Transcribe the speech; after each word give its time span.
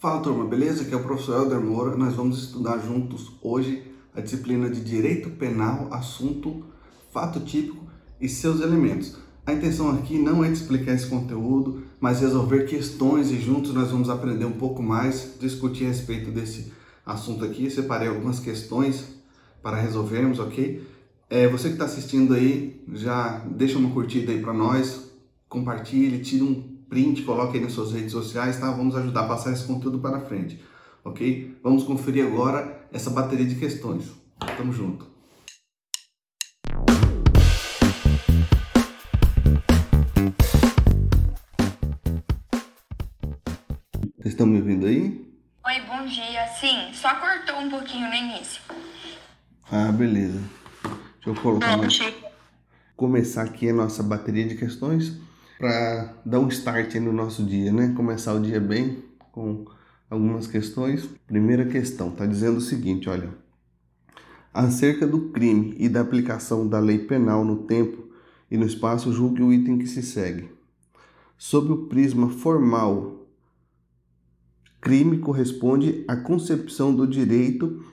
Fala 0.00 0.20
turma, 0.20 0.44
beleza? 0.44 0.82
Aqui 0.82 0.94
é 0.94 0.96
o 0.96 1.02
professor 1.02 1.42
Helder 1.42 1.60
Moura. 1.60 1.96
Nós 1.96 2.14
vamos 2.14 2.38
estudar 2.38 2.78
juntos 2.78 3.32
hoje 3.42 3.82
a 4.14 4.20
disciplina 4.20 4.70
de 4.70 4.80
Direito 4.80 5.28
Penal, 5.30 5.88
assunto 5.90 6.64
fato 7.10 7.40
típico 7.40 7.84
e 8.20 8.28
seus 8.28 8.60
elementos. 8.60 9.16
A 9.44 9.52
intenção 9.52 9.90
aqui 9.90 10.16
não 10.16 10.44
é 10.44 10.46
te 10.46 10.54
explicar 10.54 10.94
esse 10.94 11.08
conteúdo, 11.08 11.82
mas 11.98 12.20
resolver 12.20 12.66
questões 12.66 13.32
e 13.32 13.40
juntos 13.40 13.74
nós 13.74 13.90
vamos 13.90 14.08
aprender 14.08 14.44
um 14.44 14.52
pouco 14.52 14.80
mais, 14.80 15.34
discutir 15.40 15.86
a 15.86 15.88
respeito 15.88 16.30
desse 16.30 16.72
assunto 17.04 17.44
aqui. 17.44 17.68
Separei 17.68 18.06
algumas 18.06 18.38
questões 18.38 19.04
para 19.60 19.80
resolvermos, 19.80 20.38
ok? 20.38 20.80
É, 21.28 21.48
você 21.48 21.70
que 21.70 21.74
está 21.74 21.86
assistindo 21.86 22.34
aí, 22.34 22.84
já 22.92 23.44
deixa 23.50 23.76
uma 23.76 23.90
curtida 23.90 24.30
aí 24.30 24.40
para 24.40 24.52
nós, 24.52 25.10
compartilhe, 25.48 26.20
tire 26.20 26.44
um 26.44 26.67
print, 26.88 27.22
coloque 27.22 27.58
aí 27.58 27.62
nas 27.62 27.72
suas 27.72 27.92
redes 27.92 28.12
sociais, 28.12 28.58
tá? 28.58 28.70
Vamos 28.70 28.96
ajudar 28.96 29.22
a 29.24 29.28
passar 29.28 29.52
esse 29.52 29.64
conteúdo 29.64 29.98
para 29.98 30.20
frente, 30.20 30.60
ok? 31.04 31.58
Vamos 31.62 31.84
conferir 31.84 32.26
agora 32.26 32.88
essa 32.92 33.10
bateria 33.10 33.46
de 33.46 33.56
questões. 33.56 34.10
Tamo 34.56 34.72
junto. 34.72 35.06
Vocês 44.16 44.34
estão 44.34 44.46
me 44.46 44.58
ouvindo 44.58 44.86
aí? 44.86 45.26
Oi, 45.66 45.80
bom 45.86 46.06
dia. 46.06 46.46
Sim, 46.58 46.92
só 46.94 47.14
cortou 47.16 47.56
um 47.60 47.70
pouquinho 47.70 48.08
no 48.08 48.14
início. 48.14 48.62
Ah, 49.70 49.92
beleza. 49.92 50.40
Deixa 50.82 51.30
eu 51.30 51.34
colocar. 51.34 51.76
Bom, 51.76 51.86
Começar 52.96 53.42
aqui 53.42 53.68
a 53.68 53.72
nossa 53.72 54.02
bateria 54.02 54.48
de 54.48 54.56
questões 54.56 55.27
para 55.58 56.14
dar 56.24 56.38
um 56.38 56.48
start 56.48 56.94
no 56.94 57.12
nosso 57.12 57.44
dia, 57.44 57.72
né? 57.72 57.92
Começar 57.96 58.32
o 58.32 58.40
dia 58.40 58.60
bem 58.60 59.02
com 59.32 59.66
algumas 60.08 60.46
questões. 60.46 61.04
Primeira 61.26 61.66
questão 61.66 62.10
está 62.10 62.24
dizendo 62.24 62.58
o 62.58 62.62
seguinte, 62.62 63.08
olha: 63.08 63.34
acerca 64.54 65.06
do 65.06 65.30
crime 65.30 65.74
e 65.76 65.88
da 65.88 66.00
aplicação 66.00 66.66
da 66.66 66.78
lei 66.78 66.98
penal 66.98 67.44
no 67.44 67.64
tempo 67.64 68.06
e 68.50 68.56
no 68.56 68.64
espaço, 68.64 69.12
julgue 69.12 69.42
o 69.42 69.52
item 69.52 69.78
que 69.78 69.86
se 69.86 70.02
segue. 70.02 70.48
Sob 71.36 71.72
o 71.72 71.86
prisma 71.86 72.30
formal, 72.30 73.26
crime 74.80 75.18
corresponde 75.18 76.04
à 76.08 76.16
concepção 76.16 76.94
do 76.94 77.06
direito 77.06 77.84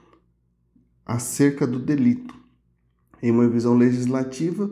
acerca 1.06 1.68
do 1.68 1.78
delito, 1.78 2.34
em 3.22 3.32
uma 3.32 3.48
visão 3.48 3.76
legislativa 3.76 4.70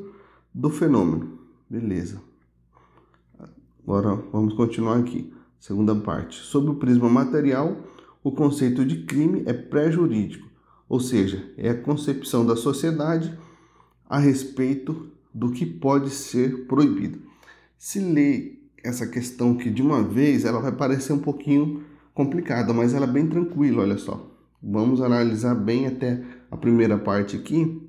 do 0.53 0.69
fenômeno. 0.69 1.37
Beleza. 1.69 2.32
Agora 3.83 4.15
vamos 4.31 4.53
continuar 4.53 4.97
aqui. 4.97 5.31
Segunda 5.59 5.93
parte. 5.93 6.37
Sob 6.37 6.69
o 6.69 6.75
prisma 6.75 7.09
material, 7.09 7.77
o 8.23 8.31
conceito 8.31 8.85
de 8.85 9.03
crime 9.03 9.43
é 9.45 9.51
pré-jurídico, 9.51 10.47
ou 10.87 10.99
seja, 10.99 11.51
é 11.57 11.69
a 11.69 11.81
concepção 11.81 12.45
da 12.45 12.55
sociedade 12.55 13.37
a 14.09 14.17
respeito 14.17 15.09
do 15.33 15.51
que 15.51 15.65
pode 15.65 16.09
ser 16.09 16.65
proibido. 16.65 17.19
Se 17.77 17.99
ler 17.99 18.61
essa 18.81 19.05
questão 19.07 19.51
aqui 19.51 19.69
de 19.69 19.81
uma 19.81 20.01
vez, 20.01 20.45
ela 20.45 20.61
vai 20.61 20.71
parecer 20.71 21.11
um 21.11 21.19
pouquinho 21.19 21.83
complicada, 22.13 22.71
mas 22.73 22.93
ela 22.93 23.05
é 23.05 23.11
bem 23.11 23.27
tranquila, 23.27 23.81
olha 23.81 23.97
só. 23.97 24.31
Vamos 24.61 25.01
analisar 25.01 25.55
bem 25.55 25.87
até 25.87 26.23
a 26.49 26.55
primeira 26.55 26.97
parte 26.97 27.35
aqui, 27.35 27.81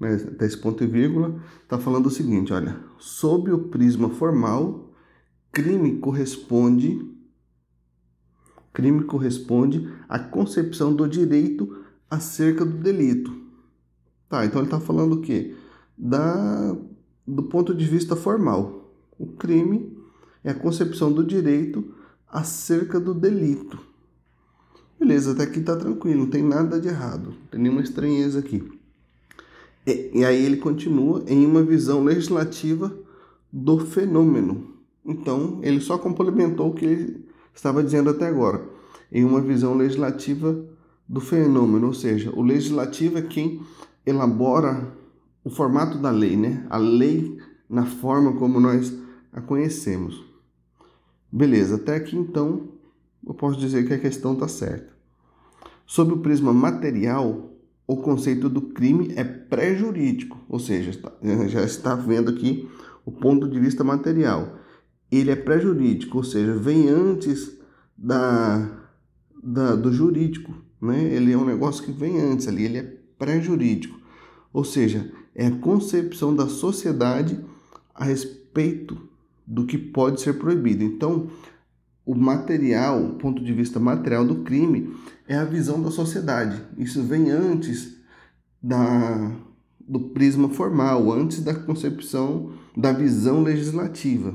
né, 0.00 0.14
até 0.14 0.46
esse 0.46 0.58
ponto 0.58 0.82
e 0.82 0.86
vírgula, 0.86 1.40
está 1.62 1.78
falando 1.78 2.06
o 2.06 2.10
seguinte, 2.10 2.52
olha, 2.52 2.76
sob 2.98 3.52
o 3.52 3.68
prisma 3.68 4.08
formal, 4.10 4.81
crime 5.52 5.98
corresponde 5.98 7.12
crime 8.72 9.04
corresponde 9.04 9.88
à 10.08 10.18
concepção 10.18 10.94
do 10.94 11.06
direito 11.06 11.84
acerca 12.10 12.64
do 12.64 12.78
delito. 12.78 13.32
Tá, 14.28 14.44
então 14.44 14.60
ele 14.60 14.66
está 14.66 14.80
falando 14.80 15.16
o 15.16 15.20
quê? 15.20 15.54
Da, 15.96 16.76
do 17.26 17.42
ponto 17.44 17.74
de 17.74 17.84
vista 17.84 18.16
formal. 18.16 18.94
O 19.18 19.26
crime 19.26 19.96
é 20.42 20.50
a 20.50 20.54
concepção 20.54 21.12
do 21.12 21.22
direito 21.22 21.94
acerca 22.26 22.98
do 22.98 23.12
delito. 23.12 23.78
Beleza, 24.98 25.32
até 25.32 25.42
aqui 25.42 25.58
está 25.58 25.76
tranquilo, 25.76 26.20
não 26.20 26.30
tem 26.30 26.42
nada 26.42 26.80
de 26.80 26.88
errado, 26.88 27.30
não 27.30 27.46
tem 27.50 27.60
nenhuma 27.60 27.82
estranheza 27.82 28.38
aqui. 28.38 28.62
E, 29.86 30.20
e 30.20 30.24
aí 30.24 30.44
ele 30.44 30.56
continua 30.56 31.24
em 31.26 31.44
uma 31.44 31.62
visão 31.62 32.04
legislativa 32.04 32.96
do 33.52 33.80
fenômeno. 33.80 34.71
Então, 35.04 35.58
ele 35.62 35.80
só 35.80 35.98
complementou 35.98 36.70
o 36.70 36.74
que 36.74 36.84
ele 36.84 37.28
estava 37.54 37.82
dizendo 37.82 38.10
até 38.10 38.26
agora, 38.26 38.68
em 39.10 39.24
uma 39.24 39.40
visão 39.40 39.74
legislativa 39.74 40.64
do 41.08 41.20
fenômeno, 41.20 41.88
ou 41.88 41.94
seja, 41.94 42.32
o 42.34 42.42
legislativo 42.42 43.18
é 43.18 43.22
quem 43.22 43.60
elabora 44.06 44.96
o 45.44 45.50
formato 45.50 45.98
da 45.98 46.10
lei, 46.10 46.36
né? 46.36 46.66
A 46.70 46.78
lei 46.78 47.38
na 47.68 47.84
forma 47.84 48.34
como 48.34 48.60
nós 48.60 48.96
a 49.32 49.40
conhecemos. 49.40 50.24
Beleza, 51.30 51.76
até 51.76 51.96
aqui 51.96 52.16
então 52.16 52.68
eu 53.26 53.34
posso 53.34 53.58
dizer 53.58 53.86
que 53.86 53.94
a 53.94 53.98
questão 53.98 54.34
está 54.34 54.46
certa. 54.46 54.92
Sob 55.86 56.12
o 56.12 56.18
prisma 56.18 56.52
material, 56.52 57.50
o 57.86 57.96
conceito 57.96 58.48
do 58.48 58.62
crime 58.62 59.12
é 59.16 59.24
pré-jurídico, 59.24 60.38
ou 60.48 60.58
seja, 60.58 60.92
já 61.48 61.62
está 61.62 61.94
vendo 61.94 62.30
aqui 62.30 62.68
o 63.04 63.10
ponto 63.10 63.48
de 63.48 63.58
vista 63.58 63.82
material 63.82 64.61
ele 65.18 65.30
é 65.30 65.36
pré-jurídico, 65.36 66.16
ou 66.16 66.24
seja, 66.24 66.56
vem 66.56 66.88
antes 66.88 67.52
da, 67.96 68.80
da, 69.42 69.76
do 69.76 69.92
jurídico, 69.92 70.54
né? 70.80 71.04
Ele 71.04 71.32
é 71.32 71.36
um 71.36 71.44
negócio 71.44 71.84
que 71.84 71.92
vem 71.92 72.18
antes 72.18 72.48
ali, 72.48 72.64
ele 72.64 72.78
é 72.78 72.96
pré-jurídico, 73.18 74.00
ou 74.52 74.64
seja, 74.64 75.12
é 75.34 75.46
a 75.46 75.58
concepção 75.58 76.34
da 76.34 76.48
sociedade 76.48 77.38
a 77.94 78.04
respeito 78.04 78.98
do 79.46 79.66
que 79.66 79.76
pode 79.76 80.20
ser 80.20 80.34
proibido. 80.34 80.82
Então, 80.82 81.28
o 82.04 82.14
material, 82.14 83.04
o 83.04 83.14
ponto 83.14 83.44
de 83.44 83.52
vista 83.52 83.78
material 83.78 84.24
do 84.24 84.42
crime 84.42 84.94
é 85.28 85.36
a 85.36 85.44
visão 85.44 85.80
da 85.82 85.90
sociedade. 85.90 86.60
Isso 86.76 87.02
vem 87.02 87.30
antes 87.30 87.96
da, 88.62 89.36
do 89.78 90.00
prisma 90.00 90.48
formal, 90.48 91.12
antes 91.12 91.42
da 91.42 91.54
concepção 91.54 92.52
da 92.76 92.92
visão 92.92 93.42
legislativa. 93.42 94.34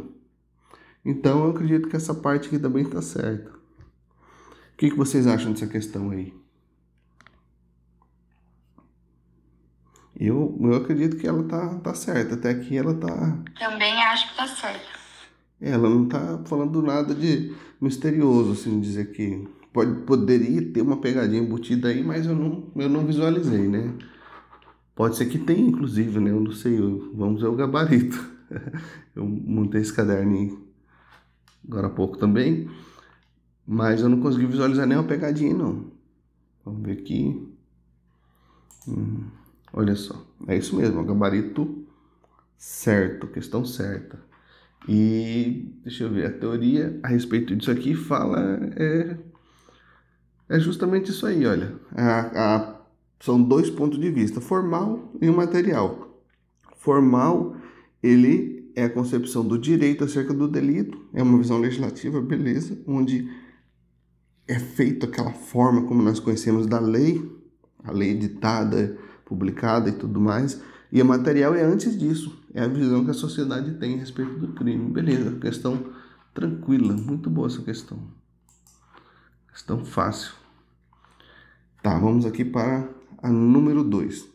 Então 1.03 1.45
eu 1.45 1.51
acredito 1.51 1.87
que 1.87 1.95
essa 1.95 2.13
parte 2.13 2.47
aqui 2.47 2.59
também 2.59 2.83
está 2.83 3.01
certa. 3.01 3.49
O 3.49 4.77
que, 4.77 4.91
que 4.91 4.95
vocês 4.95 5.25
acham 5.25 5.53
dessa 5.53 5.65
questão 5.65 6.11
aí? 6.11 6.33
Eu, 10.19 10.57
eu 10.61 10.75
acredito 10.75 11.17
que 11.17 11.27
ela 11.27 11.43
tá, 11.43 11.75
tá 11.79 11.93
certa. 11.93 12.35
Até 12.35 12.49
aqui 12.49 12.77
ela 12.77 12.93
tá. 12.93 13.39
Também 13.57 13.93
acho 14.03 14.29
que 14.29 14.37
tá 14.37 14.47
certa. 14.47 14.97
Ela 15.61 15.89
não 15.89 16.07
tá 16.07 16.41
falando 16.45 16.81
nada 16.81 17.15
de 17.15 17.55
misterioso, 17.81 18.51
assim, 18.51 18.79
dizer 18.79 19.11
que 19.11 19.47
pode, 19.73 20.01
poderia 20.01 20.71
ter 20.71 20.81
uma 20.81 20.97
pegadinha 20.97 21.41
embutida 21.41 21.87
aí, 21.87 22.03
mas 22.03 22.25
eu 22.25 22.35
não, 22.35 22.71
eu 22.75 22.89
não 22.89 23.05
visualizei, 23.05 23.67
né? 23.67 23.93
Pode 24.95 25.15
ser 25.15 25.25
que 25.27 25.39
tenha, 25.39 25.67
inclusive, 25.67 26.19
né? 26.19 26.31
Eu 26.31 26.41
não 26.41 26.51
sei. 26.51 26.79
Eu, 26.79 27.11
vamos 27.15 27.41
ver 27.41 27.47
o 27.47 27.55
gabarito. 27.55 28.31
eu 29.15 29.25
montei 29.25 29.81
esse 29.81 29.93
caderninho 29.93 30.66
agora 31.65 31.87
há 31.87 31.89
pouco 31.89 32.17
também, 32.17 32.69
mas 33.65 34.01
eu 34.01 34.09
não 34.09 34.19
consegui 34.19 34.45
visualizar 34.45 34.85
nenhuma 34.85 35.07
pegadinha 35.07 35.53
não. 35.53 35.85
Vamos 36.65 36.83
ver 36.83 36.93
aqui. 36.93 37.47
Hum, 38.87 39.25
olha 39.73 39.95
só, 39.95 40.25
é 40.47 40.57
isso 40.57 40.75
mesmo, 40.75 41.03
gabarito 41.03 41.85
certo, 42.57 43.27
questão 43.27 43.63
certa. 43.63 44.19
E 44.87 45.73
deixa 45.83 46.03
eu 46.03 46.09
ver, 46.09 46.25
a 46.25 46.31
teoria 46.31 46.99
a 47.03 47.07
respeito 47.07 47.55
disso 47.55 47.71
aqui 47.71 47.93
fala 47.93 48.59
é, 48.75 49.17
é 50.49 50.59
justamente 50.59 51.11
isso 51.11 51.25
aí, 51.25 51.45
olha. 51.45 51.75
A, 51.95 52.55
a, 52.55 52.81
são 53.19 53.41
dois 53.41 53.69
pontos 53.69 53.99
de 53.99 54.09
vista, 54.09 54.39
formal 54.39 55.11
e 55.21 55.29
o 55.29 55.35
material. 55.35 56.21
Formal, 56.77 57.55
ele 58.01 58.56
é 58.77 58.83
a 58.83 58.89
concepção 58.91 59.43
do 59.43 59.57
direito 59.57 60.03
acerca 60.03 60.31
do 60.31 60.47
delito, 60.47 61.03
é 61.11 61.23
uma 61.23 61.39
visão 61.39 61.57
legislativa, 61.57 62.21
beleza, 62.21 62.77
onde 62.85 63.27
é 64.47 64.59
feito 64.59 65.07
aquela 65.07 65.33
forma 65.33 65.87
como 65.87 66.03
nós 66.03 66.19
conhecemos 66.19 66.67
da 66.67 66.79
lei, 66.79 67.27
a 67.83 67.91
lei 67.91 68.11
editada, 68.11 68.95
publicada 69.25 69.89
e 69.89 69.93
tudo 69.93 70.21
mais, 70.21 70.61
e 70.91 71.01
a 71.01 71.03
material 71.03 71.55
é 71.55 71.63
antes 71.63 71.97
disso, 71.97 72.39
é 72.53 72.61
a 72.61 72.67
visão 72.67 73.03
que 73.03 73.09
a 73.09 73.15
sociedade 73.15 73.79
tem 73.79 73.95
a 73.95 73.97
respeito 73.97 74.37
do 74.37 74.49
crime. 74.49 74.91
Beleza, 74.91 75.39
questão 75.39 75.83
tranquila, 76.31 76.93
muito 76.93 77.31
boa 77.31 77.47
essa 77.47 77.63
questão. 77.63 77.97
Questão 79.51 79.83
fácil. 79.83 80.33
Tá, 81.81 81.97
vamos 81.97 82.27
aqui 82.27 82.45
para 82.45 82.87
a 83.23 83.31
número 83.31 83.83
2. 83.83 84.29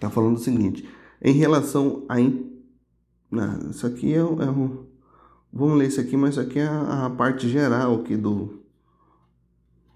Tá 0.00 0.10
falando 0.10 0.34
o 0.34 0.40
seguinte: 0.40 0.88
em 1.22 1.32
relação 1.32 2.04
à 2.08 2.20
não, 3.30 3.70
isso 3.70 3.86
aqui 3.86 4.12
é, 4.12 4.18
é 4.18 4.22
um. 4.22 4.84
Vamos 5.52 5.78
ler 5.78 5.88
isso 5.88 6.00
aqui, 6.00 6.16
mas 6.16 6.30
isso 6.30 6.40
aqui 6.40 6.58
é 6.58 6.66
a, 6.66 7.06
a 7.06 7.10
parte 7.10 7.48
geral 7.48 7.96
aqui 7.96 8.16
do, 8.16 8.60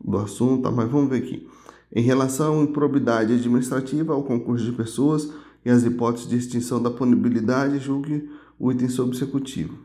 do 0.02 0.18
assunto, 0.18 0.62
tá? 0.62 0.70
mas 0.70 0.90
vamos 0.90 1.10
ver 1.10 1.18
aqui. 1.18 1.48
Em 1.92 2.02
relação 2.02 2.60
à 2.60 2.62
improbidade 2.62 3.32
administrativa 3.32 4.14
ao 4.14 4.22
concurso 4.22 4.64
de 4.64 4.72
pessoas 4.72 5.30
e 5.64 5.70
as 5.70 5.82
hipóteses 5.84 6.28
de 6.28 6.36
extinção 6.36 6.82
da 6.82 6.90
punibilidade, 6.90 7.78
julgue 7.78 8.30
o 8.58 8.70
item 8.72 8.88
subsecutivo. 8.88 9.76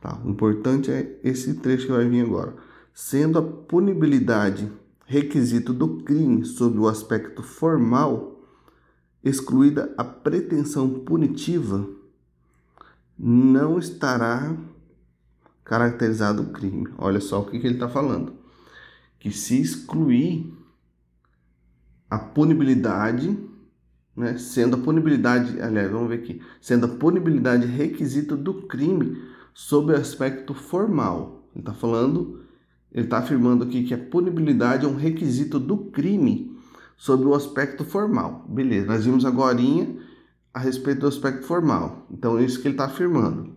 Tá? 0.00 0.20
O 0.24 0.30
importante 0.30 0.90
é 0.90 1.18
esse 1.24 1.54
trecho 1.54 1.86
que 1.86 1.92
vai 1.92 2.08
vir 2.08 2.24
agora. 2.24 2.56
Sendo 2.92 3.38
a 3.38 3.42
punibilidade 3.42 4.70
requisito 5.06 5.72
do 5.72 6.02
crime 6.02 6.44
sob 6.44 6.78
o 6.78 6.86
aspecto 6.86 7.42
formal, 7.42 8.42
excluída 9.24 9.92
a 9.96 10.04
pretensão 10.04 10.88
punitiva, 11.00 11.88
não 13.18 13.78
estará 13.78 14.56
caracterizado 15.64 16.42
o 16.42 16.52
crime. 16.52 16.88
Olha 16.96 17.20
só 17.20 17.40
o 17.40 17.46
que, 17.46 17.58
que 17.58 17.66
ele 17.66 17.74
está 17.74 17.88
falando. 17.88 18.34
Que 19.18 19.30
se 19.30 19.60
excluir 19.60 20.54
a 22.08 22.18
punibilidade, 22.18 23.36
né, 24.16 24.38
sendo 24.38 24.76
a 24.76 24.80
punibilidade, 24.80 25.60
aliás, 25.60 25.90
vamos 25.90 26.08
ver 26.08 26.16
aqui, 26.16 26.40
sendo 26.60 26.86
a 26.86 26.88
punibilidade 26.88 27.66
requisito 27.66 28.36
do 28.36 28.62
crime 28.62 29.20
sob 29.52 29.92
o 29.92 29.96
aspecto 29.96 30.54
formal. 30.54 31.48
Ele 31.54 31.60
está 31.60 31.74
falando, 31.74 32.40
ele 32.92 33.04
está 33.04 33.18
afirmando 33.18 33.64
aqui 33.64 33.82
que 33.82 33.92
a 33.92 33.98
punibilidade 33.98 34.86
é 34.86 34.88
um 34.88 34.96
requisito 34.96 35.58
do 35.58 35.76
crime 35.76 36.56
sob 36.96 37.24
o 37.24 37.34
aspecto 37.34 37.84
formal. 37.84 38.46
Beleza, 38.48 38.86
nós 38.86 39.04
vimos 39.04 39.24
agora 39.24 39.60
a 40.58 40.60
respeito 40.60 41.02
do 41.02 41.06
aspecto 41.06 41.46
formal. 41.46 42.04
Então 42.10 42.36
é 42.36 42.42
isso 42.42 42.60
que 42.60 42.66
ele 42.66 42.74
está 42.74 42.86
afirmando. 42.86 43.56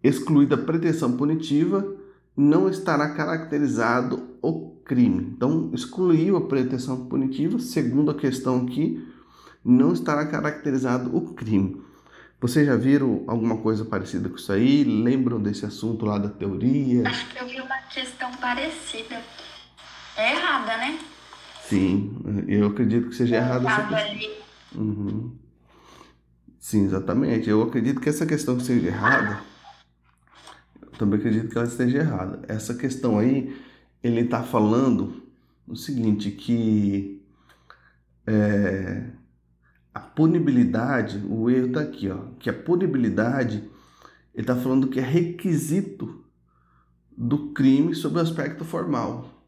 Excluída 0.00 0.54
a 0.54 0.58
pretensão 0.58 1.16
punitiva, 1.16 1.96
não 2.36 2.68
estará 2.68 3.12
caracterizado 3.12 4.36
o 4.40 4.76
crime. 4.84 5.32
Então, 5.36 5.70
excluiu 5.74 6.36
a 6.36 6.46
pretensão 6.46 7.06
punitiva, 7.06 7.58
segundo 7.58 8.12
a 8.12 8.14
questão 8.14 8.62
aqui, 8.62 9.04
não 9.64 9.92
estará 9.92 10.24
caracterizado 10.26 11.16
o 11.16 11.34
crime. 11.34 11.82
Vocês 12.40 12.64
já 12.66 12.76
viram 12.76 13.24
alguma 13.26 13.58
coisa 13.58 13.84
parecida 13.84 14.28
com 14.28 14.36
isso 14.36 14.52
aí? 14.52 14.84
Lembram 14.84 15.40
desse 15.40 15.66
assunto 15.66 16.06
lá 16.06 16.18
da 16.18 16.28
teoria? 16.28 17.08
Acho 17.08 17.28
que 17.28 17.42
eu 17.42 17.48
vi 17.48 17.60
uma 17.60 17.78
questão 17.92 18.30
parecida. 18.36 19.20
É 20.16 20.32
errada, 20.32 20.76
né? 20.76 20.98
Sim, 21.68 22.44
eu 22.46 22.66
acredito 22.66 23.08
que 23.08 23.16
seja 23.16 23.36
errada 23.36 23.68
essa 23.68 23.82
questão. 23.86 24.41
Uhum. 24.74 25.36
Sim, 26.58 26.84
exatamente. 26.84 27.50
Eu 27.50 27.62
acredito 27.62 28.00
que 28.00 28.08
essa 28.08 28.24
questão 28.24 28.58
seja 28.60 28.86
errada. 28.86 29.40
Eu 30.80 30.90
também 30.92 31.18
acredito 31.18 31.48
que 31.48 31.58
ela 31.58 31.66
esteja 31.66 31.98
errada. 31.98 32.42
Essa 32.46 32.74
questão 32.74 33.18
aí, 33.18 33.56
ele 34.02 34.20
está 34.20 34.42
falando 34.42 35.22
o 35.66 35.74
seguinte, 35.74 36.30
que 36.30 37.22
é, 38.26 39.10
a 39.92 40.00
punibilidade, 40.00 41.18
o 41.28 41.50
erro 41.50 41.66
está 41.66 41.80
aqui, 41.80 42.08
ó, 42.08 42.28
que 42.38 42.48
a 42.48 42.52
punibilidade, 42.52 43.68
ele 44.34 44.42
está 44.42 44.56
falando 44.56 44.88
que 44.88 45.00
é 45.00 45.02
requisito 45.02 46.24
do 47.16 47.52
crime 47.52 47.94
sob 47.94 48.18
o 48.18 48.22
aspecto 48.22 48.64
formal. 48.64 49.44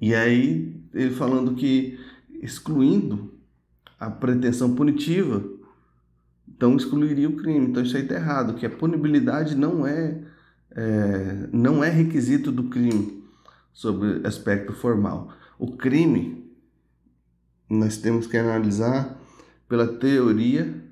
E 0.00 0.14
aí, 0.14 0.82
ele 0.94 1.14
falando 1.14 1.54
que 1.54 1.98
excluindo 2.42 3.29
a 4.00 4.10
pretensão 4.10 4.74
punitiva, 4.74 5.44
então 6.48 6.74
excluiria 6.74 7.28
o 7.28 7.36
crime. 7.36 7.66
Então 7.66 7.82
isso 7.82 7.94
aí 7.96 8.02
está 8.02 8.14
errado, 8.14 8.54
que 8.54 8.64
a 8.64 8.70
punibilidade 8.70 9.54
não 9.54 9.86
é, 9.86 10.22
é, 10.70 11.48
não 11.52 11.84
é 11.84 11.90
requisito 11.90 12.50
do 12.50 12.64
crime 12.64 13.22
sobre 13.70 14.26
aspecto 14.26 14.72
formal. 14.72 15.32
O 15.58 15.76
crime 15.76 16.50
nós 17.68 17.98
temos 17.98 18.26
que 18.26 18.38
analisar 18.38 19.20
pela 19.68 19.86
teoria 19.86 20.82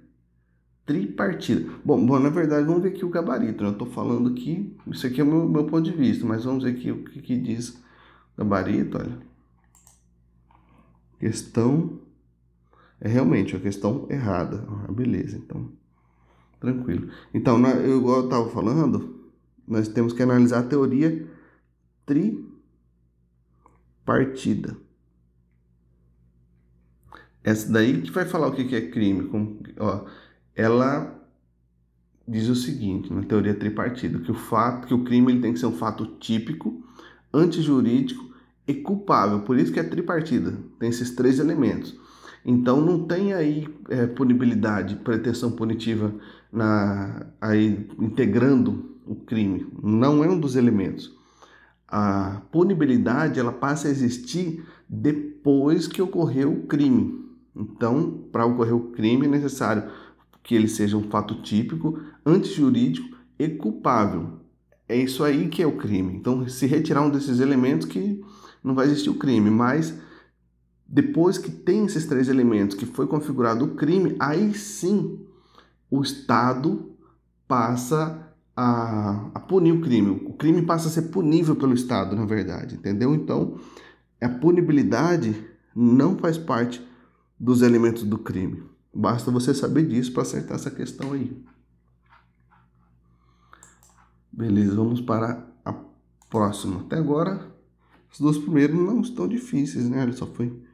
tripartida. 0.85 1.71
Bom, 1.85 2.05
bom, 2.05 2.19
na 2.19 2.29
verdade, 2.29 2.67
vamos 2.67 2.83
ver 2.83 2.91
aqui 2.91 3.05
o 3.05 3.11
gabarito. 3.11 3.63
Né? 3.63 3.71
Eu 3.71 3.73
estou 3.73 3.89
falando 3.89 4.29
aqui, 4.29 4.77
isso 4.87 5.07
aqui 5.07 5.21
é 5.21 5.25
o 5.25 5.27
meu, 5.27 5.49
meu 5.49 5.65
ponto 5.65 5.83
de 5.83 5.97
vista, 5.97 6.25
mas 6.27 6.45
vamos 6.45 6.63
ver 6.63 6.71
aqui 6.71 6.93
o 6.93 7.05
que, 7.05 7.21
que 7.21 7.37
diz 7.37 7.71
o 7.71 7.79
gabarito, 8.39 8.99
olha. 8.99 9.19
Questão 11.19 11.99
é 13.01 13.09
realmente 13.09 13.55
a 13.57 13.61
questão 13.61 14.07
errada. 14.11 14.67
Ah, 14.69 14.93
beleza, 14.93 15.37
então. 15.37 15.71
Tranquilo. 16.61 17.09
Então, 17.33 17.65
eu, 17.69 17.99
igual 17.99 18.19
eu 18.21 18.25
estava 18.25 18.49
falando, 18.51 19.31
nós 19.67 19.89
temos 19.89 20.13
que 20.13 20.23
analisar 20.23 20.61
a 20.61 20.67
teoria 20.67 21.29
tripartida. 24.05 24.77
Essa 27.45 27.73
daí 27.73 28.03
que 28.03 28.11
vai 28.11 28.25
falar 28.25 28.49
o 28.49 28.53
que 28.53 28.75
é 28.75 28.91
crime. 28.91 29.31
Ó, 29.79 30.05
ela 30.55 31.15
diz 32.27 32.49
o 32.49 32.55
seguinte, 32.55 33.13
na 33.13 33.23
teoria 33.23 33.55
tripartida, 33.55 34.19
que 34.19 34.31
o 34.31 34.35
fato, 34.35 34.89
que 34.89 34.95
o 34.95 35.05
crime 35.05 35.33
ele 35.33 35.41
tem 35.41 35.53
que 35.53 35.59
ser 35.59 35.67
um 35.67 35.73
fato 35.73 36.05
típico, 36.19 36.85
antijurídico 37.33 38.35
e 38.67 38.75
culpável. 38.75 39.41
Por 39.41 39.57
isso 39.57 39.73
que 39.73 39.81
é 39.81 39.85
tripartida. 39.85 40.59
Tem 40.79 40.91
esses 40.91 41.15
três 41.15 41.39
elementos. 41.39 41.99
Então 42.51 42.81
não 42.81 43.05
tem 43.05 43.35
aí 43.35 43.69
é, 43.91 44.07
punibilidade, 44.07 44.97
pretensão 44.97 45.51
punitiva 45.51 46.15
na, 46.51 47.27
aí 47.39 47.87
integrando 47.99 48.97
o 49.05 49.15
crime. 49.15 49.67
Não 49.83 50.25
é 50.25 50.31
um 50.31 50.41
dos 50.41 50.57
elementos. 50.57 51.15
A 51.87 52.41
punibilidade 52.51 53.39
ela 53.39 53.53
passa 53.53 53.87
a 53.87 53.91
existir 53.91 54.65
depois 54.89 55.87
que 55.87 56.01
ocorreu 56.01 56.51
o 56.51 56.67
crime. 56.67 57.23
Então, 57.55 58.25
para 58.33 58.47
ocorrer 58.47 58.75
o 58.75 58.93
crime 58.93 59.27
é 59.27 59.29
necessário 59.29 59.91
que 60.43 60.55
ele 60.55 60.69
seja 60.69 60.97
um 60.97 61.11
fato 61.11 61.43
típico, 61.43 62.01
antijurídico 62.25 63.15
e 63.39 63.47
culpável. 63.47 64.41
É 64.89 64.97
isso 64.97 65.23
aí 65.23 65.49
que 65.49 65.63
é 65.63 65.67
o 65.67 65.77
crime. 65.77 66.15
Então, 66.15 66.49
se 66.49 66.65
retirar 66.67 67.03
um 67.03 67.11
desses 67.11 67.41
elementos 67.41 67.87
que 67.87 68.25
não 68.65 68.75
vai 68.75 68.87
existir 68.87 69.11
o 69.11 69.19
crime, 69.19 69.51
mas 69.51 70.08
depois 70.89 71.37
que 71.37 71.51
tem 71.51 71.85
esses 71.85 72.07
três 72.07 72.29
elementos, 72.29 72.75
que 72.75 72.87
foi 72.87 73.07
configurado 73.07 73.67
o 73.67 73.75
crime, 73.75 74.17
aí 74.19 74.55
sim 74.55 75.21
o 75.91 76.01
Estado 76.01 76.97
passa 77.47 78.33
a, 78.57 79.31
a, 79.35 79.41
punir 79.41 79.73
o 79.73 79.83
crime. 79.83 80.11
O 80.27 80.33
crime 80.33 80.63
passa 80.63 80.89
a 80.89 80.91
ser 80.91 81.03
punível 81.11 81.55
pelo 81.55 81.75
Estado, 81.75 82.17
na 82.17 82.25
verdade, 82.25 82.77
entendeu? 82.77 83.15
Então, 83.15 83.59
a 84.19 84.29
punibilidade 84.31 85.47
não 85.77 86.17
faz 86.17 86.39
parte 86.39 86.83
dos 87.39 87.61
elementos 87.61 88.05
do 88.05 88.19
crime. 88.19 88.65
Basta 88.93 89.31
você 89.31 89.53
saber 89.53 89.87
disso 89.87 90.13
para 90.13 90.23
acertar 90.23 90.57
essa 90.57 90.71
questão 90.71 91.13
aí. 91.13 91.45
Beleza, 94.33 94.75
vamos 94.75 95.03
para 95.03 95.47
a 95.65 95.75
próxima. 96.31 96.81
Até 96.81 96.97
agora, 96.97 97.53
os 98.11 98.19
dois 98.19 98.39
primeiros 98.39 98.77
não 98.77 99.03
estão 99.03 99.29
difíceis, 99.29 99.89
né? 99.89 100.03
Ele 100.03 100.13
só 100.13 100.27
foi 100.27 100.67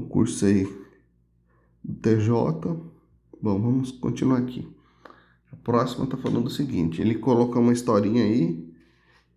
concursei 0.00 0.64
do 1.82 1.94
TJ. 1.94 2.32
Bom, 3.40 3.60
vamos 3.60 3.92
continuar 3.92 4.38
aqui. 4.38 4.68
A 5.52 5.56
próxima 5.56 6.04
está 6.04 6.16
falando 6.16 6.46
o 6.46 6.50
seguinte: 6.50 7.00
ele 7.00 7.14
coloca 7.14 7.60
uma 7.60 7.72
historinha 7.72 8.24
aí. 8.24 8.72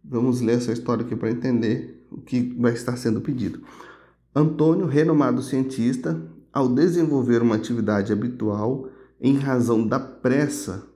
Vamos 0.03 0.41
ler 0.41 0.57
essa 0.57 0.71
história 0.71 1.05
aqui 1.05 1.15
para 1.15 1.29
entender 1.29 2.07
o 2.09 2.21
que 2.21 2.55
vai 2.57 2.73
estar 2.73 2.95
sendo 2.95 3.21
pedido. 3.21 3.61
Antônio, 4.33 4.85
renomado 4.85 5.41
cientista, 5.41 6.19
ao 6.51 6.67
desenvolver 6.69 7.41
uma 7.41 7.55
atividade 7.55 8.11
habitual 8.13 8.89
em 9.19 9.37
razão 9.37 9.85
da 9.85 9.99
pressa, 9.99 10.87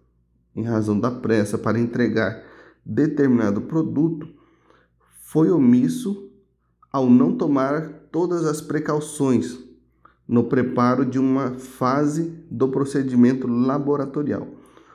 em 0.56 0.64
razão 0.64 1.00
da 1.00 1.12
pressa 1.12 1.58
para 1.58 1.80
entregar 1.80 2.44
determinado 2.86 3.62
produto, 3.62 4.28
foi 5.20 5.52
omisso 5.52 6.32
ao 6.92 7.10
não 7.10 7.36
tomar 7.36 8.01
todas 8.12 8.46
as 8.46 8.62
precauções 8.62 9.58
no 10.28 10.46
preparo 10.46 11.06
de 11.06 11.20
uma 11.20 11.52
fase 11.52 12.34
do 12.50 12.70
procedimento 12.70 13.48
laboratorial, 13.48 14.48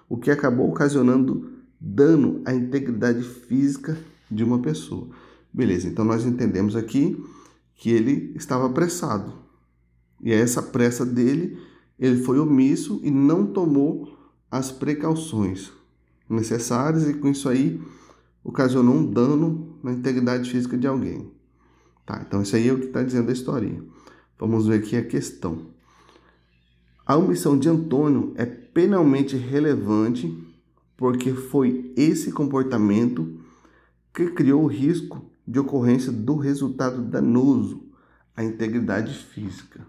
o 0.08 0.16
que 0.16 0.30
acabou 0.30 0.68
ocasionando 0.68 1.50
dano 1.80 2.40
à 2.44 2.54
integridade 2.54 3.22
física 3.22 3.96
de 4.30 4.42
uma 4.42 4.60
pessoa. 4.60 5.08
Beleza, 5.52 5.88
então 5.88 6.04
nós 6.04 6.24
entendemos 6.24 6.74
aqui 6.74 7.22
que 7.74 7.90
ele 7.90 8.32
estava 8.34 8.66
apressado. 8.66 9.32
E 10.22 10.32
essa 10.32 10.62
pressa 10.62 11.04
dele, 11.04 11.58
ele 11.98 12.22
foi 12.22 12.38
omisso 12.38 13.00
e 13.02 13.10
não 13.10 13.46
tomou 13.46 14.16
as 14.50 14.72
precauções 14.72 15.72
necessárias 16.28 17.08
e 17.08 17.14
com 17.14 17.28
isso 17.28 17.48
aí 17.48 17.80
ocasionou 18.42 18.94
um 18.94 19.04
dano 19.04 19.78
na 19.82 19.92
integridade 19.92 20.50
física 20.50 20.78
de 20.78 20.86
alguém. 20.86 21.35
Tá, 22.06 22.24
então 22.26 22.40
isso 22.40 22.54
aí 22.54 22.68
é 22.68 22.72
o 22.72 22.78
que 22.78 22.86
está 22.86 23.02
dizendo 23.02 23.28
a 23.28 23.32
historinha. 23.32 23.82
Vamos 24.38 24.68
ver 24.68 24.78
aqui 24.78 24.96
a 24.96 25.04
questão. 25.04 25.66
A 27.04 27.16
omissão 27.16 27.58
de 27.58 27.68
Antônio 27.68 28.32
é 28.36 28.46
penalmente 28.46 29.36
relevante 29.36 30.32
porque 30.96 31.32
foi 31.32 31.92
esse 31.96 32.32
comportamento 32.32 33.40
que 34.14 34.30
criou 34.30 34.62
o 34.62 34.68
risco 34.68 35.30
de 35.46 35.58
ocorrência 35.58 36.10
do 36.10 36.36
resultado 36.36 37.02
danoso 37.02 37.88
à 38.36 38.42
integridade 38.42 39.12
física. 39.12 39.86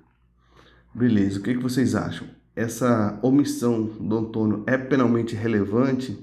Beleza, 0.93 1.39
o 1.39 1.43
que, 1.43 1.55
vocês 1.55 1.95
acham? 1.95 2.27
Essa 2.55 3.19
omissão 3.21 3.83
do 3.86 4.17
Antônio 4.17 4.63
é 4.65 4.77
penalmente 4.77 5.36
relevante? 5.36 6.17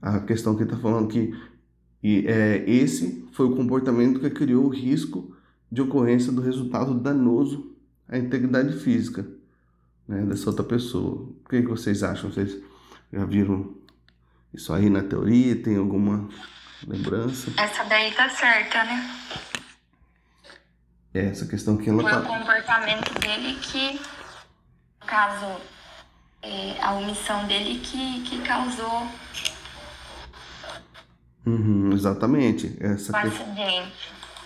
A 0.00 0.20
questão 0.20 0.54
que 0.54 0.62
está 0.62 0.76
falando 0.76 1.08
que 1.08 1.34
e, 2.04 2.26
é, 2.28 2.62
esse 2.66 3.26
foi 3.32 3.46
o 3.46 3.56
comportamento 3.56 4.20
que 4.20 4.28
criou 4.28 4.66
o 4.66 4.68
risco 4.68 5.34
de 5.72 5.80
ocorrência 5.80 6.30
do 6.30 6.42
resultado 6.42 6.92
danoso 6.92 7.74
à 8.06 8.18
integridade 8.18 8.78
física 8.78 9.26
né, 10.06 10.20
dessa 10.20 10.50
outra 10.50 10.62
pessoa. 10.62 11.22
O 11.22 11.48
que, 11.48 11.62
que 11.62 11.68
vocês 11.68 12.02
acham? 12.02 12.30
Vocês 12.30 12.62
já 13.10 13.24
viram 13.24 13.74
isso 14.52 14.70
aí 14.74 14.90
na 14.90 15.02
teoria? 15.02 15.56
Tem 15.56 15.78
alguma 15.78 16.28
lembrança? 16.86 17.50
Essa 17.56 17.84
daí 17.84 18.12
tá 18.12 18.28
certa, 18.28 18.84
né? 18.84 19.10
É, 21.14 21.26
essa 21.26 21.46
questão 21.46 21.78
que 21.78 21.88
ela 21.88 22.02
Foi 22.02 22.12
tá... 22.12 22.20
o 22.20 22.26
comportamento 22.26 23.18
dele 23.18 23.58
que, 23.62 23.94
no 25.00 25.06
caso, 25.06 25.58
é, 26.42 26.76
a 26.82 26.92
omissão 26.92 27.46
dele 27.46 27.78
que, 27.78 28.20
que 28.24 28.42
causou 28.42 29.08
Uhum, 31.46 31.92
exatamente. 31.92 32.76
Essa 32.80 33.12
que... 33.12 33.28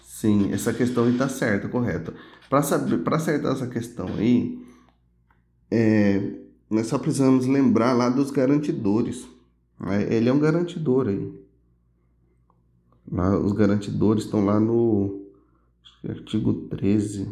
Sim, 0.03 0.53
essa 0.53 0.73
questão 0.73 1.05
aí 1.05 1.17
tá 1.17 1.29
certa, 1.29 1.69
correto. 1.69 2.13
Para 2.51 2.63
saber, 2.63 2.99
para 2.99 3.17
acertar 3.17 3.53
essa 3.53 3.67
questão 3.69 4.09
aí, 4.17 4.67
é, 5.71 6.33
nós 6.69 6.87
só 6.87 6.99
precisamos 6.99 7.47
lembrar 7.47 7.93
lá 7.93 8.09
dos 8.09 8.31
garantidores. 8.31 9.29
né? 9.79 10.13
Ele 10.13 10.29
é 10.29 10.33
um 10.33 10.41
garantidor 10.41 11.09
aí. 11.09 11.33
Lá, 13.11 13.39
os 13.39 13.53
garantidores 13.53 14.25
estão 14.25 14.45
lá 14.45 14.59
no 14.59 15.29
é 16.05 16.13
artigo 16.13 16.55
13. 16.69 17.29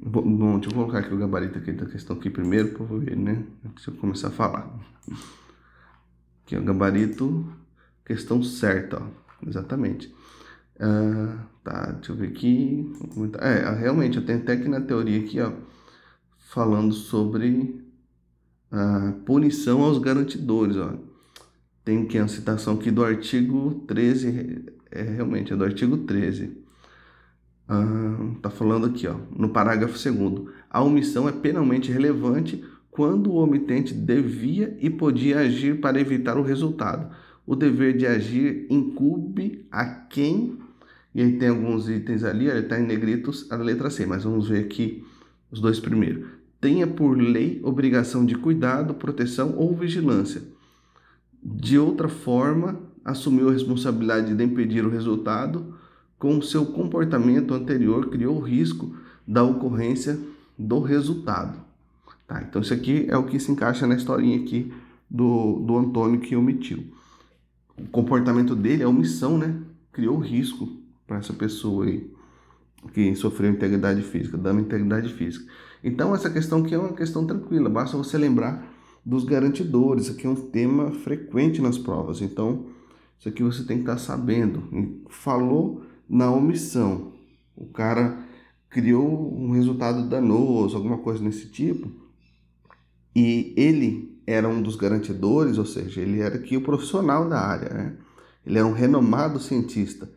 Bom, 0.00 0.58
deixa 0.58 0.70
eu 0.70 0.74
colocar 0.74 0.98
aqui 0.98 1.14
o 1.14 1.18
gabarito 1.18 1.58
aqui 1.58 1.72
da 1.72 1.86
questão 1.86 2.16
aqui 2.16 2.28
primeiro 2.30 2.72
para 2.72 2.84
eu 2.84 3.00
ver, 3.00 3.16
né? 3.16 3.44
Antes 3.64 3.86
eu 3.86 3.94
começar 3.94 4.28
a 4.28 4.32
falar. 4.32 4.70
Aqui, 6.48 6.56
o 6.56 6.62
gabarito, 6.62 7.44
questão 8.06 8.42
certa, 8.42 9.02
ó. 9.02 9.46
Exatamente. 9.46 10.10
Ah, 10.80 11.44
tá, 11.62 11.92
deixa 11.92 12.12
eu 12.12 12.16
ver 12.16 12.28
aqui. 12.28 12.90
É, 13.38 13.70
realmente, 13.74 14.16
eu 14.16 14.24
tenho 14.24 14.38
até 14.38 14.54
aqui 14.54 14.66
na 14.66 14.80
teoria 14.80 15.20
aqui, 15.20 15.38
ó, 15.40 15.52
falando 16.38 16.94
sobre 16.94 17.84
a 18.70 19.12
punição 19.26 19.82
aos 19.82 19.98
garantidores, 19.98 20.78
ó. 20.78 20.94
Tem 21.84 22.04
aqui 22.04 22.16
a 22.16 22.26
citação 22.26 22.76
aqui 22.76 22.90
do 22.90 23.04
artigo 23.04 23.84
13, 23.86 24.64
é 24.90 25.02
realmente 25.02 25.52
é 25.52 25.56
do 25.56 25.64
artigo 25.64 25.98
13. 25.98 26.64
Ah, 27.68 28.32
tá 28.40 28.48
falando 28.48 28.86
aqui, 28.86 29.06
ó, 29.06 29.16
no 29.36 29.50
parágrafo 29.50 29.98
2 30.02 30.48
A 30.70 30.82
omissão 30.82 31.28
é 31.28 31.32
penalmente 31.32 31.92
relevante 31.92 32.64
quando 32.98 33.30
o 33.30 33.36
omitente 33.36 33.94
devia 33.94 34.76
e 34.80 34.90
podia 34.90 35.38
agir 35.38 35.80
para 35.80 36.00
evitar 36.00 36.36
o 36.36 36.42
resultado. 36.42 37.14
O 37.46 37.54
dever 37.54 37.96
de 37.96 38.04
agir 38.04 38.66
incube 38.68 39.64
a 39.70 39.84
quem, 39.84 40.58
e 41.14 41.22
aí 41.22 41.38
tem 41.38 41.50
alguns 41.50 41.88
itens 41.88 42.24
ali, 42.24 42.48
ele 42.48 42.58
está 42.58 42.76
em 42.76 42.84
negritos 42.84 43.46
a 43.52 43.56
letra 43.56 43.88
C, 43.88 44.04
mas 44.04 44.24
vamos 44.24 44.48
ver 44.48 44.64
aqui 44.64 45.06
os 45.48 45.60
dois 45.60 45.78
primeiros. 45.78 46.26
Tenha 46.60 46.88
por 46.88 47.16
lei 47.16 47.60
obrigação 47.62 48.26
de 48.26 48.34
cuidado, 48.34 48.94
proteção 48.94 49.54
ou 49.56 49.76
vigilância. 49.76 50.42
De 51.40 51.78
outra 51.78 52.08
forma, 52.08 52.80
assumiu 53.04 53.48
a 53.48 53.52
responsabilidade 53.52 54.34
de 54.34 54.42
impedir 54.42 54.84
o 54.84 54.90
resultado, 54.90 55.72
com 56.18 56.42
seu 56.42 56.66
comportamento 56.66 57.54
anterior 57.54 58.10
criou 58.10 58.38
o 58.38 58.42
risco 58.42 58.92
da 59.24 59.44
ocorrência 59.44 60.18
do 60.58 60.80
resultado. 60.80 61.67
Tá, 62.28 62.44
então 62.48 62.62
isso 62.62 62.74
aqui 62.74 63.06
é 63.08 63.16
o 63.16 63.24
que 63.24 63.40
se 63.40 63.50
encaixa 63.50 63.86
na 63.86 63.96
historinha 63.96 64.38
aqui 64.38 64.72
do, 65.10 65.60
do 65.60 65.76
Antônio 65.76 66.20
que 66.20 66.36
omitiu. 66.36 66.84
O 67.76 67.88
comportamento 67.88 68.54
dele, 68.54 68.82
a 68.84 68.88
omissão, 68.88 69.36
né? 69.36 69.60
Criou 69.90 70.18
risco 70.18 70.68
para 71.06 71.16
essa 71.16 71.32
pessoa 71.32 71.86
aí 71.86 72.12
que 72.92 73.14
sofreu 73.16 73.50
integridade 73.50 74.02
física, 74.02 74.38
dando 74.38 74.60
integridade 74.60 75.12
física. 75.14 75.50
Então 75.82 76.14
essa 76.14 76.30
questão 76.30 76.60
aqui 76.62 76.74
é 76.74 76.78
uma 76.78 76.92
questão 76.92 77.26
tranquila, 77.26 77.68
basta 77.68 77.96
você 77.96 78.16
lembrar 78.16 78.78
dos 79.08 79.24
garantidores. 79.24 80.04
Isso 80.04 80.12
aqui 80.12 80.26
é 80.26 80.30
um 80.30 80.34
tema 80.34 80.92
frequente 80.92 81.62
nas 81.62 81.78
provas. 81.78 82.20
Então, 82.20 82.66
isso 83.18 83.28
aqui 83.28 83.42
você 83.42 83.64
tem 83.64 83.78
que 83.78 83.84
estar 83.84 83.96
sabendo. 83.96 84.62
Falou 85.08 85.82
na 86.06 86.30
omissão. 86.30 87.12
O 87.56 87.66
cara 87.66 88.18
criou 88.68 89.34
um 89.34 89.52
resultado 89.52 90.06
danoso, 90.08 90.76
alguma 90.76 90.98
coisa 90.98 91.24
nesse 91.24 91.48
tipo, 91.48 91.90
e 93.14 93.52
ele 93.56 94.18
era 94.26 94.48
um 94.48 94.60
dos 94.60 94.76
garantidores, 94.76 95.58
ou 95.58 95.64
seja, 95.64 96.00
ele 96.00 96.20
era 96.20 96.36
aqui 96.36 96.56
o 96.56 96.62
profissional 96.62 97.28
da 97.28 97.40
área, 97.40 97.72
né? 97.72 97.96
Ele 98.44 98.58
era 98.58 98.66
um 98.66 98.72
renomado 98.72 99.40
cientista. 99.40 100.10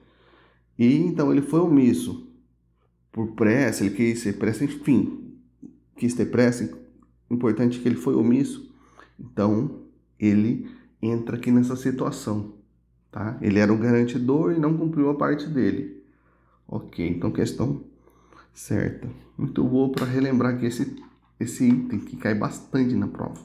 E 0.78 0.98
então 0.98 1.32
ele 1.32 1.42
foi 1.42 1.60
omisso 1.60 2.30
por 3.12 3.34
pressa, 3.34 3.84
ele 3.84 3.96
quis 3.96 4.20
ser 4.20 4.34
pressa, 4.34 4.64
enfim, 4.64 5.36
quis 5.98 6.14
ter 6.14 6.26
pressa, 6.26 6.78
importante 7.30 7.80
que 7.80 7.88
ele 7.88 7.96
foi 7.96 8.16
omisso. 8.16 8.74
Então, 9.20 9.82
ele 10.20 10.70
entra 11.02 11.36
aqui 11.36 11.52
nessa 11.52 11.76
situação, 11.76 12.56
tá? 13.12 13.38
Ele 13.42 13.60
era 13.60 13.72
um 13.72 13.80
garantidor 13.80 14.54
e 14.54 14.60
não 14.60 14.78
cumpriu 14.78 15.10
a 15.10 15.16
parte 15.16 15.48
dele. 15.48 16.04
Ok, 16.68 17.08
então 17.08 17.32
questão 17.32 17.84
certa. 18.54 19.10
Muito 19.38 19.64
boa 19.64 19.92
para 19.92 20.06
relembrar 20.06 20.56
aqui 20.56 20.66
esse 20.66 20.96
esse 21.42 21.68
item 21.68 22.00
que 22.00 22.16
cai 22.16 22.36
bastante 22.36 22.96
na 22.96 23.08
prova. 23.08 23.40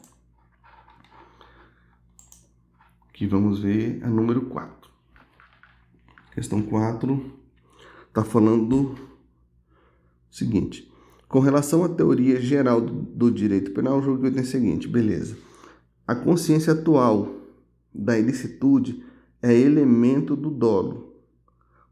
Aqui 3.09 3.27
vamos 3.27 3.61
ver 3.61 4.03
a 4.05 4.09
número 4.09 4.43
4. 4.43 4.91
Questão 6.33 6.61
4 6.61 7.33
está 8.09 8.23
falando 8.23 8.67
do 8.67 8.95
seguinte. 10.31 10.93
Com 11.27 11.41
relação 11.41 11.83
à 11.83 11.89
teoria 11.89 12.41
geral 12.41 12.81
do 12.81 13.31
direito 13.31 13.73
penal, 13.73 13.99
o 13.99 14.03
jogo 14.03 14.31
tem 14.31 14.43
o 14.43 14.47
seguinte, 14.47 14.87
beleza. 14.87 15.37
A 16.07 16.15
consciência 16.15 16.73
atual 16.73 17.35
da 17.93 18.19
ilicitude 18.19 19.03
é 19.43 19.53
elemento 19.53 20.37
do 20.37 20.51
dolo, 20.51 21.15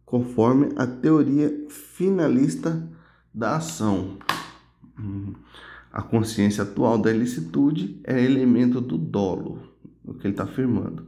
conforme 0.04 0.68
a 0.76 0.86
teoria 0.86 1.66
finalista 1.68 2.88
da 3.32 3.56
ação. 3.56 4.18
Hum. 4.98 5.32
A 5.94 6.02
consciência 6.02 6.64
atual 6.64 6.98
da 6.98 7.08
ilicitude 7.12 8.00
é 8.02 8.20
elemento 8.20 8.80
do 8.80 8.98
dolo, 8.98 9.62
o 10.04 10.12
que 10.12 10.26
ele 10.26 10.32
está 10.32 10.42
afirmando, 10.42 11.06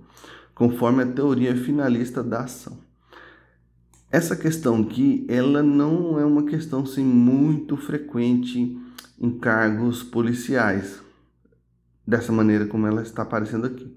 conforme 0.55 1.03
a 1.03 1.07
teoria 1.07 1.57
finalista 1.57 2.23
da 2.23 2.45
ação. 2.45 2.79
Essa 4.13 4.37
questão 4.37 4.83
aqui, 4.83 5.27
ela 5.29 5.61
não 5.61 6.21
é 6.21 6.25
uma 6.25 6.45
questão 6.45 6.85
assim, 6.85 7.03
muito 7.03 7.77
frequente 7.77 8.79
em 9.19 9.37
cargos 9.41 10.05
policiais, 10.05 11.03
dessa 12.07 12.31
maneira 12.31 12.65
como 12.67 12.87
ela 12.87 13.03
está 13.03 13.23
aparecendo 13.23 13.67
aqui. 13.67 13.93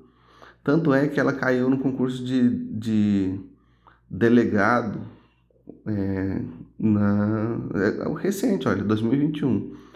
Tanto 0.64 0.92
é 0.92 1.08
que 1.08 1.20
ela 1.20 1.34
caiu 1.34 1.70
no 1.70 1.78
concurso 1.78 2.26
de, 2.26 2.50
de 2.50 3.40
delegado 4.10 5.02
é, 5.86 6.42
na, 6.80 7.60
é, 7.76 8.20
recente, 8.20 8.68
olha, 8.68 8.84
2021 8.84 9.88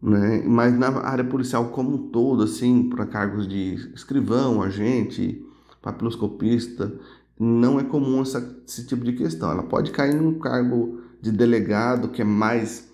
né? 0.00 0.42
Mas 0.46 0.76
na 0.78 0.88
área 1.00 1.24
policial 1.24 1.68
como 1.68 1.94
um 1.94 2.08
todo, 2.10 2.42
assim, 2.42 2.88
para 2.88 3.06
cargos 3.06 3.48
de 3.48 3.74
escrivão, 3.94 4.62
agente, 4.62 5.44
papiloscopista, 5.82 6.92
não 7.38 7.78
é 7.78 7.84
comum 7.84 8.22
essa, 8.22 8.62
esse 8.66 8.86
tipo 8.86 9.04
de 9.04 9.12
questão. 9.12 9.50
Ela 9.50 9.62
pode 9.62 9.90
cair 9.90 10.14
num 10.14 10.38
cargo 10.38 11.00
de 11.20 11.32
delegado 11.32 12.08
que 12.08 12.22
é 12.22 12.24
mais 12.24 12.88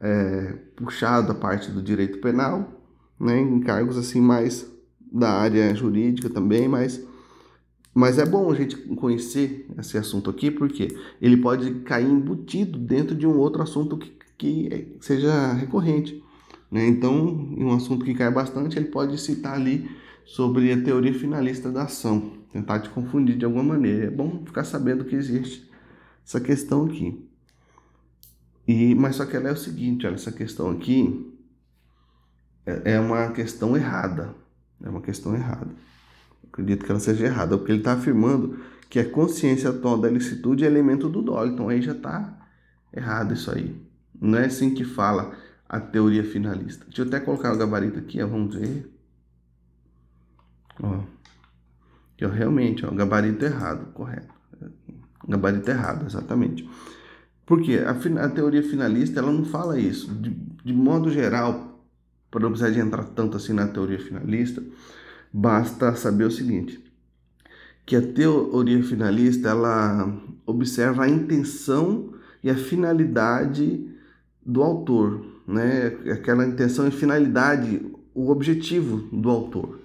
é, 0.00 0.54
puxado 0.76 1.32
a 1.32 1.34
parte 1.34 1.70
do 1.70 1.82
direito 1.82 2.18
penal, 2.18 2.80
né? 3.18 3.40
Em 3.40 3.60
cargos 3.60 3.96
assim 3.96 4.20
mais 4.20 4.70
da 5.12 5.30
área 5.30 5.74
jurídica 5.74 6.30
também, 6.30 6.68
mas 6.68 7.04
mas 7.92 8.18
é 8.18 8.24
bom 8.24 8.50
a 8.50 8.54
gente 8.54 8.76
conhecer 8.76 9.66
esse 9.76 9.98
assunto 9.98 10.30
aqui 10.30 10.50
porque 10.50 10.96
ele 11.20 11.36
pode 11.36 11.80
cair 11.80 12.08
embutido 12.08 12.78
dentro 12.78 13.16
de 13.16 13.26
um 13.26 13.36
outro 13.36 13.62
assunto 13.62 13.98
que, 13.98 14.12
que 14.38 14.96
seja 15.00 15.52
recorrente. 15.54 16.22
Né? 16.70 16.86
Então, 16.86 17.54
em 17.56 17.64
um 17.64 17.74
assunto 17.74 18.04
que 18.04 18.14
cai 18.14 18.30
bastante, 18.30 18.78
ele 18.78 18.88
pode 18.88 19.18
citar 19.18 19.54
ali 19.54 19.90
sobre 20.24 20.72
a 20.72 20.80
teoria 20.80 21.12
finalista 21.12 21.70
da 21.70 21.82
ação, 21.82 22.32
tentar 22.52 22.80
te 22.80 22.88
confundir 22.90 23.36
de 23.36 23.44
alguma 23.44 23.64
maneira. 23.64 24.06
É 24.06 24.10
bom 24.10 24.42
ficar 24.44 24.64
sabendo 24.64 25.04
que 25.04 25.16
existe 25.16 25.68
essa 26.24 26.40
questão 26.40 26.86
aqui. 26.86 27.26
E, 28.68 28.94
mas 28.94 29.16
só 29.16 29.26
que 29.26 29.36
ela 29.36 29.48
é 29.48 29.52
o 29.52 29.56
seguinte, 29.56 30.06
olha, 30.06 30.14
essa 30.14 30.30
questão 30.30 30.70
aqui 30.70 31.34
é, 32.64 32.92
é 32.92 33.00
uma 33.00 33.32
questão 33.32 33.76
errada. 33.76 34.34
É 34.82 34.88
uma 34.88 35.00
questão 35.00 35.34
errada. 35.34 35.68
Acredito 36.46 36.84
que 36.84 36.90
ela 36.90 37.00
seja 37.00 37.26
errada, 37.26 37.56
porque 37.56 37.72
ele 37.72 37.80
está 37.80 37.94
afirmando 37.94 38.60
que 38.88 38.98
a 38.98 39.08
consciência 39.08 39.70
atual 39.70 39.98
da 39.98 40.08
licitude 40.08 40.64
é 40.64 40.66
elemento 40.66 41.08
do 41.08 41.22
dolo. 41.22 41.52
Então 41.52 41.68
aí 41.68 41.82
já 41.82 41.92
está 41.92 42.38
errado 42.92 43.34
isso 43.34 43.50
aí. 43.50 43.80
Não 44.20 44.38
é 44.38 44.46
assim 44.46 44.74
que 44.74 44.84
fala 44.84 45.32
a 45.70 45.78
teoria 45.78 46.24
finalista. 46.24 46.84
Deixa 46.84 47.02
eu 47.02 47.06
até 47.06 47.20
colocar 47.20 47.52
o 47.52 47.56
gabarito 47.56 48.00
aqui, 48.00 48.20
ó, 48.20 48.26
vamos 48.26 48.56
ver. 48.56 48.92
Ó. 50.82 50.94
Aqui, 52.14 52.24
ó, 52.24 52.28
realmente, 52.28 52.84
ó, 52.84 52.90
gabarito 52.90 53.44
errado, 53.44 53.92
correto. 53.92 54.34
Gabarito 55.28 55.70
errado, 55.70 56.06
exatamente. 56.06 56.68
Porque 57.46 57.76
a, 57.76 57.92
a 58.24 58.28
teoria 58.28 58.64
finalista 58.64 59.20
ela 59.20 59.30
não 59.30 59.44
fala 59.44 59.78
isso. 59.78 60.12
De, 60.12 60.30
de 60.30 60.72
modo 60.72 61.08
geral, 61.08 61.80
para 62.32 62.40
não 62.40 62.50
precisar 62.50 62.70
de 62.70 62.80
entrar 62.80 63.04
tanto 63.04 63.36
assim 63.36 63.52
na 63.52 63.68
teoria 63.68 64.00
finalista, 64.00 64.60
basta 65.32 65.94
saber 65.94 66.24
o 66.24 66.32
seguinte, 66.32 66.82
que 67.86 67.94
a 67.94 68.02
teoria 68.02 68.82
finalista 68.82 69.50
ela 69.50 70.20
observa 70.44 71.04
a 71.04 71.08
intenção 71.08 72.12
e 72.42 72.50
a 72.50 72.56
finalidade 72.56 73.88
do 74.44 74.64
autor, 74.64 75.24
né? 75.50 75.88
Aquela 76.12 76.46
intenção 76.46 76.86
e 76.86 76.90
finalidade, 76.90 77.84
o 78.14 78.30
objetivo 78.30 78.98
do 79.12 79.28
autor. 79.30 79.80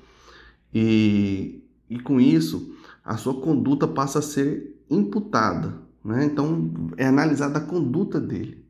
E, 0.74 1.64
e 1.90 2.00
com 2.00 2.20
isso, 2.20 2.76
a 3.04 3.18
sua 3.18 3.40
conduta 3.42 3.88
passa 3.88 4.20
a 4.20 4.22
ser 4.22 4.76
imputada, 4.90 5.74
né? 6.04 6.26
Então, 6.26 6.72
é 6.98 7.08
analisada 7.08 7.60
a 7.60 7.62
conduta 7.62 8.20
dele, 8.20 8.64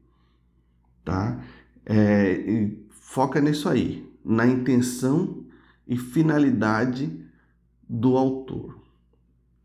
tá? 1.03 1.43
É, 1.85 2.69
foca 2.89 3.41
nisso 3.41 3.67
aí, 3.67 4.09
na 4.23 4.47
intenção 4.47 5.43
e 5.87 5.97
finalidade 5.97 7.11
do 7.87 8.17
autor. 8.17 8.79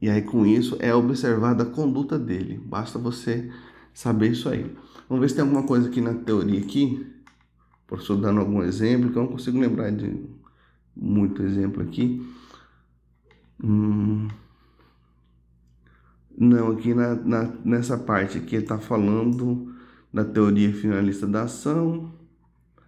E 0.01 0.09
aí 0.09 0.23
com 0.23 0.47
isso 0.47 0.77
é 0.81 0.95
observada 0.95 1.63
a 1.63 1.67
conduta 1.67 2.19
dele. 2.19 2.59
Basta 2.65 2.99
você 2.99 3.51
saber 3.93 4.33
isso 4.33 4.49
aí. 4.49 4.75
Vamos 5.09 5.21
ver 5.21 5.29
se 5.29 5.35
tem 5.35 5.45
alguma 5.45 5.65
coisa 5.65 5.89
aqui 5.89 6.01
na 6.01 6.15
teoria 6.15 6.61
aqui. 6.61 7.07
Professor 7.91 8.17
dando 8.17 8.39
algum 8.39 8.63
exemplo, 8.63 9.11
que 9.11 9.19
eu 9.19 9.23
não 9.25 9.33
consigo 9.33 9.59
lembrar 9.59 9.91
de 9.91 10.25
muito 10.97 11.43
exemplo 11.43 11.83
aqui. 11.83 12.25
Hum... 13.63 14.29
Não, 16.39 16.71
aqui 16.71 16.95
na, 16.95 17.17
na, 17.17 17.53
nessa 17.65 17.99
parte 17.99 18.39
aqui 18.39 18.55
está 18.55 18.79
falando 18.79 19.75
da 20.15 20.25
teoria 20.25 20.73
finalista 20.73 21.27
da 21.27 21.43
ação, 21.43 22.13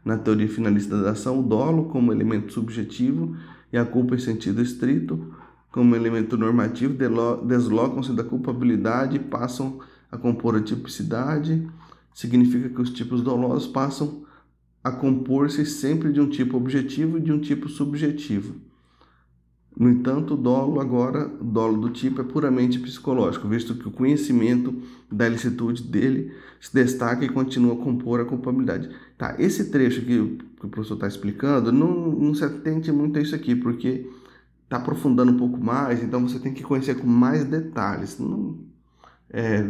na 0.05 0.17
teoria 0.17 0.49
finalista 0.49 0.97
da 1.03 1.11
ação, 1.11 1.41
o 1.41 1.43
dolo 1.43 1.87
como 1.87 2.13
elemento 2.13 2.53
subjetivo 2.53 3.37
e 3.73 3.77
a 3.77 3.85
culpa 3.85 4.15
em 4.15 4.19
sentido 4.19 4.63
estrito 4.63 5.35
como 5.73 5.97
elemento 5.97 6.37
normativo 6.37 6.95
deslocam-se 7.45 8.13
da 8.13 8.23
culpabilidade 8.23 9.17
e 9.17 9.21
passam 9.21 9.81
a 10.13 10.17
compor 10.17 10.55
a 10.55 10.63
tipicidade. 10.63 11.69
Significa 12.15 12.69
que 12.69 12.81
os 12.81 12.91
tipos 12.91 13.21
dolosos 13.21 13.67
passam 13.67 14.23
a 14.83 14.91
compor-se 14.91 15.65
sempre 15.65 16.13
de 16.13 16.21
um 16.21 16.29
tipo 16.29 16.57
objetivo 16.57 17.19
e 17.19 17.21
de 17.21 17.33
um 17.33 17.39
tipo 17.39 17.69
subjetivo. 17.69 18.55
No 19.75 19.89
entanto, 19.89 20.35
o 20.35 20.37
dolo 20.37 20.81
agora, 20.81 21.27
o 21.41 21.45
dolo 21.45 21.81
do 21.81 21.91
tipo 21.91 22.21
é 22.21 22.25
puramente 22.25 22.79
psicológico, 22.79 23.49
visto 23.49 23.75
que 23.75 23.89
o 23.89 23.91
conhecimento 23.91 24.83
da 25.11 25.27
ilicitude 25.27 25.83
dele 25.83 26.33
se 26.61 26.75
destaca 26.75 27.25
e 27.25 27.29
continua 27.29 27.75
a 27.75 27.77
compor 27.77 28.21
a 28.21 28.25
culpabilidade. 28.25 28.91
Tá, 29.17 29.35
esse 29.39 29.71
trecho 29.71 30.03
que, 30.03 30.39
que 30.61 30.67
o 30.67 30.69
professor 30.69 30.95
está 30.95 31.07
explicando, 31.07 31.73
não, 31.73 32.11
não 32.13 32.35
se 32.35 32.45
atente 32.45 32.93
muito 32.93 33.19
a 33.19 33.23
isso 33.23 33.35
aqui, 33.35 33.57
porque 33.57 34.07
está 34.65 34.77
aprofundando 34.77 35.33
um 35.33 35.39
pouco 35.39 35.59
mais, 35.59 36.03
então 36.03 36.27
você 36.27 36.39
tem 36.39 36.53
que 36.53 36.63
conhecer 36.63 36.97
com 36.97 37.07
mais 37.07 37.45
detalhes. 37.45 38.19
Não, 38.19 38.59
é, 39.31 39.65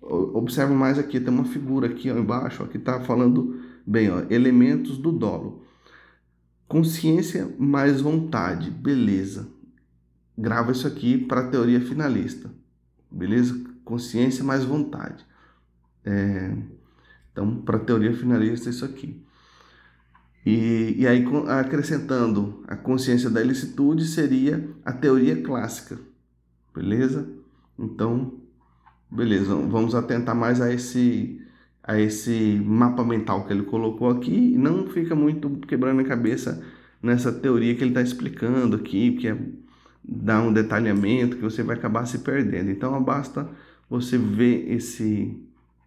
observa 0.00 0.74
mais 0.74 0.98
aqui, 0.98 1.20
tem 1.20 1.32
uma 1.32 1.44
figura 1.44 1.86
aqui 1.86 2.10
ó, 2.10 2.18
embaixo 2.18 2.64
ó, 2.64 2.66
que 2.66 2.76
está 2.76 3.00
falando 3.00 3.60
bem, 3.88 4.10
ó, 4.10 4.22
elementos 4.28 4.98
do 4.98 5.10
dolo. 5.10 5.64
Consciência 6.68 7.50
mais 7.58 8.02
vontade, 8.02 8.70
beleza. 8.70 9.48
Grava 10.36 10.72
isso 10.72 10.86
aqui 10.86 11.16
para 11.16 11.40
a 11.40 11.48
teoria 11.48 11.80
finalista, 11.80 12.52
beleza? 13.10 13.58
Consciência 13.84 14.44
mais 14.44 14.62
vontade. 14.62 15.26
É, 16.04 16.54
então, 17.32 17.62
para 17.62 17.78
a 17.78 17.80
teoria 17.80 18.14
finalista, 18.14 18.68
isso 18.68 18.84
aqui. 18.84 19.24
E, 20.44 20.94
e 20.98 21.06
aí, 21.06 21.24
acrescentando 21.48 22.62
a 22.68 22.76
consciência 22.76 23.30
da 23.30 23.40
ilicitude, 23.40 24.06
seria 24.06 24.68
a 24.84 24.92
teoria 24.92 25.42
clássica, 25.42 25.98
beleza? 26.74 27.26
Então, 27.78 28.38
beleza, 29.10 29.54
vamos 29.54 29.94
atentar 29.94 30.34
mais 30.34 30.60
a 30.60 30.72
esse 30.72 31.40
a 31.88 31.98
esse 31.98 32.60
mapa 32.66 33.02
mental 33.02 33.46
que 33.46 33.52
ele 33.54 33.62
colocou 33.62 34.10
aqui 34.10 34.54
não 34.58 34.86
fica 34.88 35.14
muito 35.14 35.48
quebrando 35.66 36.02
a 36.02 36.04
cabeça 36.04 36.62
nessa 37.02 37.32
teoria 37.32 37.74
que 37.74 37.82
ele 37.82 37.92
está 37.92 38.02
explicando 38.02 38.76
aqui, 38.76 39.12
que 39.12 39.26
é 39.26 39.38
dar 40.04 40.42
um 40.42 40.52
detalhamento 40.52 41.36
que 41.36 41.42
você 41.42 41.62
vai 41.62 41.76
acabar 41.76 42.04
se 42.04 42.18
perdendo. 42.18 42.70
Então 42.70 43.02
basta 43.02 43.48
você 43.88 44.18
ver 44.18 44.70
esse 44.70 45.34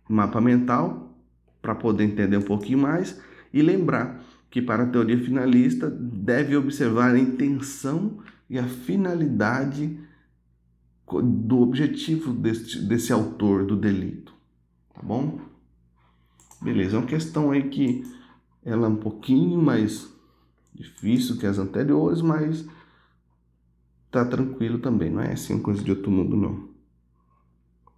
mapa 0.09 0.41
mental 0.41 1.15
para 1.61 1.75
poder 1.75 2.05
entender 2.05 2.37
um 2.37 2.41
pouquinho 2.41 2.79
mais 2.79 3.21
e 3.53 3.61
lembrar 3.61 4.23
que 4.49 4.59
para 4.59 4.83
a 4.83 4.87
teoria 4.87 5.23
finalista 5.23 5.87
deve 5.87 6.57
observar 6.57 7.13
a 7.13 7.19
intenção 7.19 8.17
e 8.49 8.57
a 8.57 8.63
finalidade 8.63 9.99
do 11.07 11.59
objetivo 11.59 12.33
desse, 12.33 12.81
desse 12.87 13.13
autor 13.13 13.65
do 13.65 13.75
delito, 13.75 14.33
tá 14.95 15.01
bom? 15.03 15.50
Beleza, 16.61 16.95
é 16.95 16.99
uma 16.99 17.07
questão 17.07 17.51
aí 17.51 17.69
que 17.69 18.03
ela 18.63 18.85
é 18.85 18.89
um 18.89 18.95
pouquinho 18.95 19.59
mais 19.61 20.11
difícil 20.73 21.37
que 21.37 21.45
as 21.45 21.57
anteriores, 21.57 22.21
mas 22.21 22.65
tá 24.11 24.23
tranquilo 24.25 24.79
também, 24.79 25.09
não 25.09 25.21
é 25.21 25.33
assim 25.33 25.59
coisa 25.59 25.83
de 25.83 25.89
outro 25.89 26.11
mundo 26.11 26.35
não. 26.35 26.69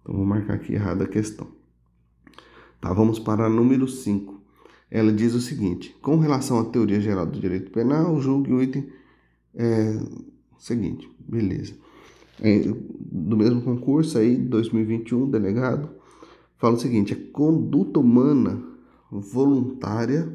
Então 0.00 0.16
vou 0.16 0.24
marcar 0.24 0.54
aqui 0.54 0.74
errada 0.74 1.04
a 1.04 1.08
questão. 1.08 1.48
Tá, 2.80 2.92
vamos 2.92 3.18
para 3.18 3.48
número 3.48 3.88
5. 3.88 4.42
Ela 4.90 5.12
diz 5.12 5.34
o 5.34 5.40
seguinte: 5.40 5.94
com 6.02 6.18
relação 6.18 6.58
à 6.58 6.64
teoria 6.64 7.00
geral 7.00 7.26
do 7.26 7.40
direito 7.40 7.70
penal, 7.70 8.20
julgue 8.20 8.52
o 8.52 8.62
item 8.62 8.90
é, 9.54 9.98
seguinte, 10.58 11.10
beleza. 11.18 11.74
É, 12.40 12.60
do 12.60 13.36
mesmo 13.36 13.62
concurso 13.62 14.18
aí, 14.18 14.36
2021, 14.36 15.30
delegado, 15.30 15.90
fala 16.58 16.74
o 16.74 16.80
seguinte: 16.80 17.12
a 17.12 17.32
conduta 17.32 18.00
humana 18.00 18.62
voluntária 19.10 20.32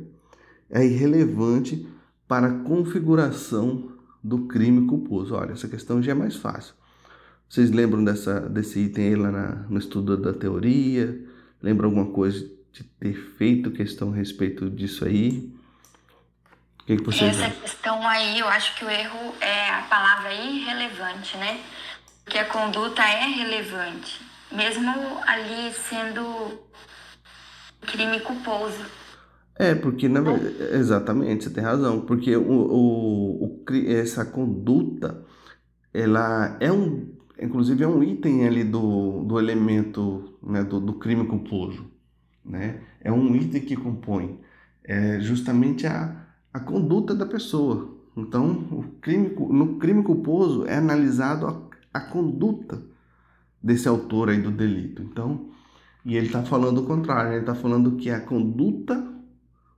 é 0.69 0.85
irrelevante 0.85 1.87
para 2.27 2.47
a 2.47 2.59
configuração 2.59 3.91
do 4.23 4.47
crime 4.47 4.85
culposo. 4.87 5.35
Olha, 5.35 5.53
essa 5.53 5.67
questão 5.67 6.01
já 6.01 6.11
é 6.11 6.15
mais 6.15 6.35
fácil. 6.35 6.75
Vocês 7.47 7.71
lembram 7.71 8.03
dessa, 8.03 8.41
desse 8.41 8.79
item 8.79 9.07
aí 9.07 9.15
lá 9.15 9.31
na, 9.31 9.55
no 9.69 9.79
estudo 9.79 10.15
da 10.15 10.33
teoria? 10.33 11.19
Lembram 11.61 11.89
alguma 11.89 12.11
coisa 12.11 12.47
de 12.71 12.83
ter 12.83 13.13
feito 13.13 13.71
questão 13.71 14.11
a 14.11 14.15
respeito 14.15 14.69
disso 14.69 15.03
aí? 15.03 15.51
O 16.81 16.85
que, 16.85 16.97
que 16.97 17.03
vocês 17.03 17.35
Essa 17.35 17.47
acham? 17.47 17.61
questão 17.61 18.07
aí, 18.07 18.39
eu 18.39 18.47
acho 18.47 18.75
que 18.75 18.85
o 18.85 18.89
erro 18.89 19.33
é 19.41 19.69
a 19.71 19.81
palavra 19.83 20.33
irrelevante, 20.33 21.37
né? 21.37 21.59
Porque 22.23 22.37
a 22.37 22.45
conduta 22.45 23.01
é 23.01 23.25
relevante 23.25 24.28
mesmo 24.51 24.91
ali 25.25 25.71
sendo 25.73 26.59
crime 27.81 28.19
culposo. 28.21 28.85
É, 29.55 29.75
porque 29.75 30.07
na 30.07 30.21
verdade, 30.21 30.55
exatamente, 30.73 31.43
você 31.43 31.49
tem 31.49 31.63
razão, 31.63 32.01
porque 32.01 32.35
o, 32.35 32.49
o, 32.49 33.45
o, 33.45 33.65
essa 33.87 34.23
conduta, 34.23 35.25
ela 35.93 36.55
é 36.61 36.71
um, 36.71 37.13
inclusive 37.41 37.83
é 37.83 37.87
um 37.87 38.01
item 38.01 38.47
ali 38.47 38.63
do, 38.63 39.23
do 39.25 39.37
elemento, 39.37 40.37
né, 40.41 40.63
do, 40.63 40.79
do 40.79 40.93
crime 40.93 41.27
culposo, 41.27 41.91
né? 42.45 42.81
É 43.01 43.11
um 43.11 43.35
item 43.35 43.61
que 43.61 43.75
compõe 43.75 44.39
é 44.89 45.19
justamente 45.19 45.85
a, 45.85 46.25
a 46.51 46.59
conduta 46.59 47.13
da 47.13 47.25
pessoa. 47.25 47.95
Então, 48.17 48.67
o 48.71 48.83
crime, 48.99 49.29
no 49.37 49.77
crime 49.77 50.03
culposo 50.03 50.65
é 50.65 50.77
analisado 50.77 51.45
a, 51.45 51.61
a 51.93 52.01
conduta 52.01 52.81
desse 53.69 53.87
autor 53.87 54.29
aí 54.29 54.41
do 54.41 54.51
delito. 54.51 55.01
Então, 55.01 55.49
e 56.03 56.17
ele 56.17 56.27
está 56.27 56.43
falando 56.43 56.79
o 56.79 56.85
contrário, 56.85 57.33
ele 57.33 57.41
está 57.41 57.55
falando 57.55 57.95
que 57.95 58.09
a 58.09 58.19
conduta 58.19 59.07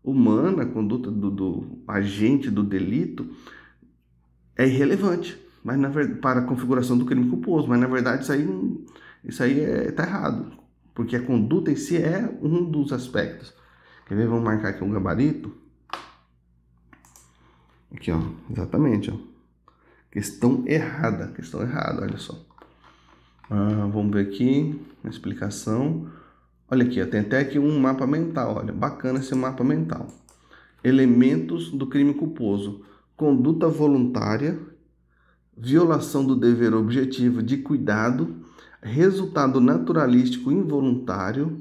humana, 0.04 0.64
a 0.64 0.66
conduta 0.66 1.12
do, 1.12 1.30
do, 1.30 1.84
agente 1.88 2.50
do 2.50 2.64
delito 2.64 3.30
é 4.58 4.66
irrelevante 4.66 5.40
mas 5.64 5.78
na 5.78 5.90
verdade, 5.90 6.20
para 6.20 6.40
a 6.40 6.44
configuração 6.44 6.98
do 6.98 7.06
crime 7.06 7.30
culposo, 7.30 7.68
mas 7.68 7.80
na 7.80 7.88
verdade 7.88 8.24
isso 8.24 8.32
aí 8.32 8.48
isso 9.24 9.44
aí 9.44 9.60
está 9.60 10.04
é, 10.04 10.08
errado, 10.08 10.52
porque 10.96 11.16
a 11.16 11.24
conduta 11.24 11.72
em 11.72 11.76
si 11.76 11.98
é 11.98 12.28
um 12.42 12.66
dos 12.70 12.92
aspectos. 12.92 13.54
Quer 14.08 14.16
ver? 14.16 14.28
Vamos 14.28 14.44
marcar 14.44 14.70
aqui 14.70 14.84
um 14.84 14.90
gabarito. 14.90 15.56
Aqui, 17.94 18.12
ó, 18.12 18.20
exatamente, 18.50 19.12
ó. 19.12 19.18
Questão 20.10 20.64
errada, 20.66 21.28
questão 21.34 21.62
errada, 21.62 22.02
olha 22.02 22.18
só. 22.18 22.44
Ah, 23.50 23.90
vamos 23.92 24.14
ver 24.14 24.28
aqui, 24.28 24.80
uma 25.04 25.10
explicação. 25.10 26.08
Olha 26.70 26.86
aqui, 26.86 27.06
tem 27.06 27.20
até 27.20 27.40
aqui 27.40 27.60
um 27.60 27.80
mapa 27.80 28.08
mental, 28.08 28.56
olha, 28.56 28.72
bacana 28.72 29.20
esse 29.20 29.36
mapa 29.36 29.64
mental. 29.64 30.08
Elementos 30.84 31.70
do 31.70 31.86
crime 31.86 32.14
culposo: 32.14 32.82
conduta 33.16 33.68
voluntária, 33.68 34.58
violação 35.58 36.26
do 36.26 36.36
dever 36.36 36.74
objetivo 36.74 37.44
de 37.44 37.58
cuidado, 37.58 38.38
resultado 38.82 39.60
naturalístico 39.60 40.52
involuntário, 40.52 41.60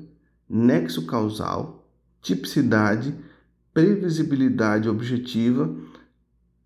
nexo 0.49 1.07
causal, 1.07 1.85
tipicidade, 2.23 3.15
previsibilidade 3.75 4.89
objetiva, 4.89 5.75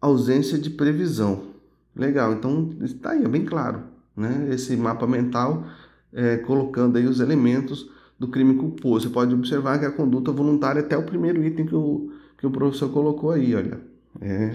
ausência 0.01 0.59
de 0.59 0.71
previsão. 0.71 1.55
Legal, 1.97 2.35
então 2.35 2.77
está 2.83 3.13
aí, 3.13 3.25
é 3.25 3.29
bem 3.29 3.45
claro, 3.45 3.83
né? 4.17 4.49
Esse 4.51 4.77
mapa 4.77 5.07
mental 5.07 5.65
é, 6.13 6.37
colocando 6.39 6.97
aí 6.97 7.07
os 7.07 7.21
elementos 7.21 7.89
do 8.19 8.29
crime 8.29 8.55
culposo. 8.55 9.09
Você 9.09 9.13
pode 9.13 9.35
observar 9.35 9.79
que 9.79 9.85
a 9.85 9.91
conduta 9.91 10.31
voluntária 10.31 10.81
é 10.81 10.85
até 10.85 10.97
o 10.97 11.03
primeiro 11.03 11.45
item 11.45 11.67
que 11.67 11.75
o, 11.75 12.13
que 12.39 12.47
o 12.47 12.51
professor 12.51 12.91
colocou 12.91 13.33
aí, 13.33 13.55
olha. 13.55 13.81
É, 14.21 14.55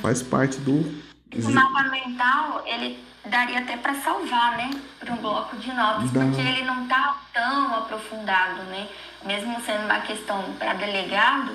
faz 0.00 0.22
parte 0.22 0.58
do. 0.60 0.72
O 0.72 1.50
mapa 1.50 1.82
mental, 1.90 2.64
ele 2.66 2.98
daria 3.26 3.60
até 3.60 3.76
para 3.76 3.94
salvar, 3.94 4.56
né? 4.56 4.70
Para 4.98 5.12
um 5.12 5.16
bloco 5.16 5.56
de 5.56 5.72
notas, 5.72 6.10
Dá. 6.10 6.20
porque 6.20 6.40
ele 6.40 6.62
não 6.62 6.84
está 6.84 7.20
tão 7.32 7.74
aprofundado, 7.74 8.62
né? 8.64 8.88
Mesmo 9.24 9.60
sendo 9.60 9.84
uma 9.84 10.00
questão 10.00 10.42
para 10.58 10.74
delegado, 10.74 11.52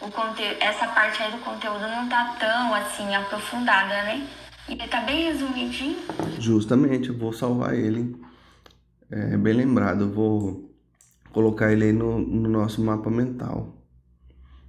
o 0.00 0.10
conte... 0.10 0.42
essa 0.60 0.86
parte 0.88 1.22
aí 1.22 1.32
do 1.32 1.38
conteúdo 1.38 1.80
não 1.80 2.04
está 2.04 2.36
tão 2.38 2.74
assim 2.74 3.14
aprofundada, 3.14 4.02
né? 4.02 4.26
Ele 4.68 4.82
está 4.82 5.00
bem 5.02 5.32
resumidinho. 5.32 5.96
Justamente, 6.38 7.08
eu 7.08 7.18
vou 7.18 7.32
salvar 7.32 7.74
ele 7.74 8.16
é, 9.10 9.36
bem 9.36 9.54
lembrado. 9.54 10.04
Eu 10.04 10.10
vou 10.10 10.74
colocar 11.32 11.72
ele 11.72 11.84
aí 11.84 11.92
no, 11.92 12.18
no 12.18 12.48
nosso 12.48 12.82
mapa 12.82 13.10
mental. 13.10 13.76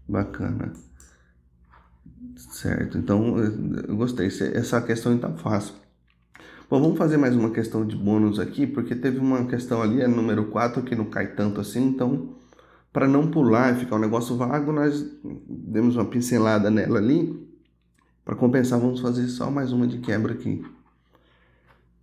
Bacana. 0.08 0.74
Certo, 2.36 2.98
então 2.98 3.38
eu 3.88 3.96
gostei. 3.96 4.28
Essa 4.28 4.82
questão 4.82 5.16
está 5.16 5.32
fácil. 5.32 5.76
Bom, 6.70 6.82
vamos 6.82 6.98
fazer 6.98 7.18
mais 7.18 7.36
uma 7.36 7.52
questão 7.52 7.86
de 7.86 7.96
bônus 7.96 8.40
aqui, 8.40 8.66
porque 8.66 8.96
teve 8.96 9.20
uma 9.20 9.46
questão 9.46 9.82
ali, 9.82 10.02
a 10.02 10.08
número 10.08 10.46
4, 10.46 10.82
que 10.82 10.96
não 10.96 11.06
cai 11.06 11.28
tanto 11.36 11.62
assim, 11.62 11.84
então, 11.84 12.36
para 12.92 13.08
não 13.08 13.30
pular 13.30 13.74
e 13.74 13.80
ficar 13.80 13.98
um 13.98 14.00
negócio 14.00 14.36
vago, 14.36 14.72
nós 14.72 15.06
demos 15.48 15.96
uma 15.96 16.06
pincelada 16.06 16.72
nela 16.72 16.98
ali. 16.98 17.43
Para 18.24 18.36
compensar, 18.36 18.80
vamos 18.80 19.02
fazer 19.02 19.28
só 19.28 19.52
mais 19.52 19.74
uma 19.74 19.86
de 19.86 19.98
quebra 19.98 20.34
aqui. 20.34 20.66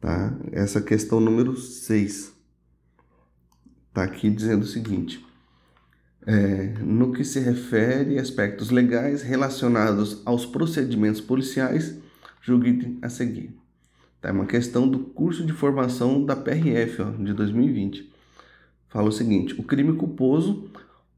Tá? 0.00 0.36
Essa 0.52 0.80
questão 0.80 1.18
número 1.18 1.56
6. 1.56 2.32
Está 3.88 4.04
aqui 4.04 4.28
dizendo 4.28 4.62
o 4.62 4.66
seguinte: 4.66 5.24
é, 6.26 6.74
no 6.80 7.12
que 7.12 7.24
se 7.24 7.40
refere 7.40 8.18
a 8.18 8.22
aspectos 8.22 8.70
legais 8.70 9.22
relacionados 9.22 10.20
aos 10.26 10.44
procedimentos 10.44 11.20
policiais, 11.20 11.98
julgue 12.42 12.98
a 13.00 13.08
seguir. 13.08 13.56
Tá? 14.20 14.28
É 14.28 14.32
uma 14.32 14.46
questão 14.46 14.86
do 14.86 14.98
curso 14.98 15.44
de 15.44 15.52
formação 15.52 16.24
da 16.24 16.36
PRF 16.36 17.00
ó, 17.00 17.10
de 17.12 17.32
2020. 17.32 18.12
Fala 18.88 19.08
o 19.08 19.12
seguinte: 19.12 19.58
o 19.58 19.62
crime 19.62 19.96
culposo 19.96 20.70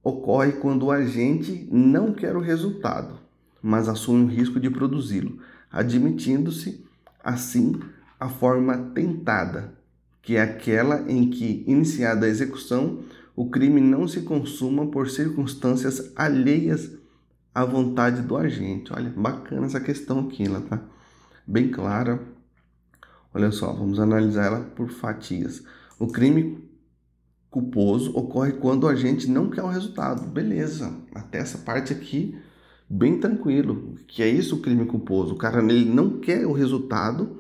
ocorre 0.03 0.53
quando 0.53 0.85
o 0.85 0.91
agente 0.93 1.69
não 1.73 2.13
quer 2.13 2.37
o 2.37 2.41
resultado, 2.41 3.19
mas 3.63 3.89
assume 3.89 4.25
o 4.25 4.29
risco 4.29 4.59
de 4.59 4.69
produzi-lo, 4.69 5.39
admitindo-se, 5.71 6.85
assim, 7.23 7.81
a 8.19 8.29
forma 8.29 8.77
tentada, 8.95 9.75
que 10.21 10.37
é 10.37 10.43
aquela 10.43 11.11
em 11.11 11.31
que, 11.31 11.65
iniciada 11.67 12.27
a 12.27 12.29
execução, 12.29 13.01
o 13.35 13.49
crime 13.49 13.81
não 13.81 14.07
se 14.07 14.23
consuma 14.23 14.87
por 14.87 15.09
circunstâncias 15.09 16.13
alheias 16.15 16.91
à 17.55 17.65
vontade 17.65 18.23
do 18.23 18.37
agente. 18.37 18.93
Olha, 18.93 19.11
bacana 19.11 19.67
essa 19.67 19.81
questão 19.81 20.21
aqui, 20.21 20.45
ela 20.45 20.61
tá 20.61 20.81
bem 21.47 21.71
clara. 21.71 22.21
Olha 23.35 23.51
só, 23.51 23.73
vamos 23.73 23.99
analisar 23.99 24.47
ela 24.47 24.61
por 24.61 24.91
fatias. 24.91 25.63
O 25.99 26.07
crime 26.07 26.63
culposo 27.51 28.17
ocorre 28.17 28.53
quando 28.53 28.85
o 28.85 28.89
agente 28.89 29.29
não 29.29 29.51
quer 29.51 29.63
o 29.63 29.69
resultado. 29.69 30.27
Beleza, 30.27 30.93
até 31.15 31.39
essa 31.39 31.59
parte 31.59 31.93
aqui, 31.93 32.37
bem 32.93 33.19
tranquilo. 33.19 33.97
Que 34.07 34.23
é 34.23 34.29
isso 34.29 34.57
o 34.57 34.61
crime 34.61 34.85
culposo. 34.85 35.35
O 35.35 35.39
cara 35.39 35.63
ele 35.63 35.87
não 35.87 36.21
quer 36.21 36.47
o 36.47 36.53
resultado, 36.53 37.39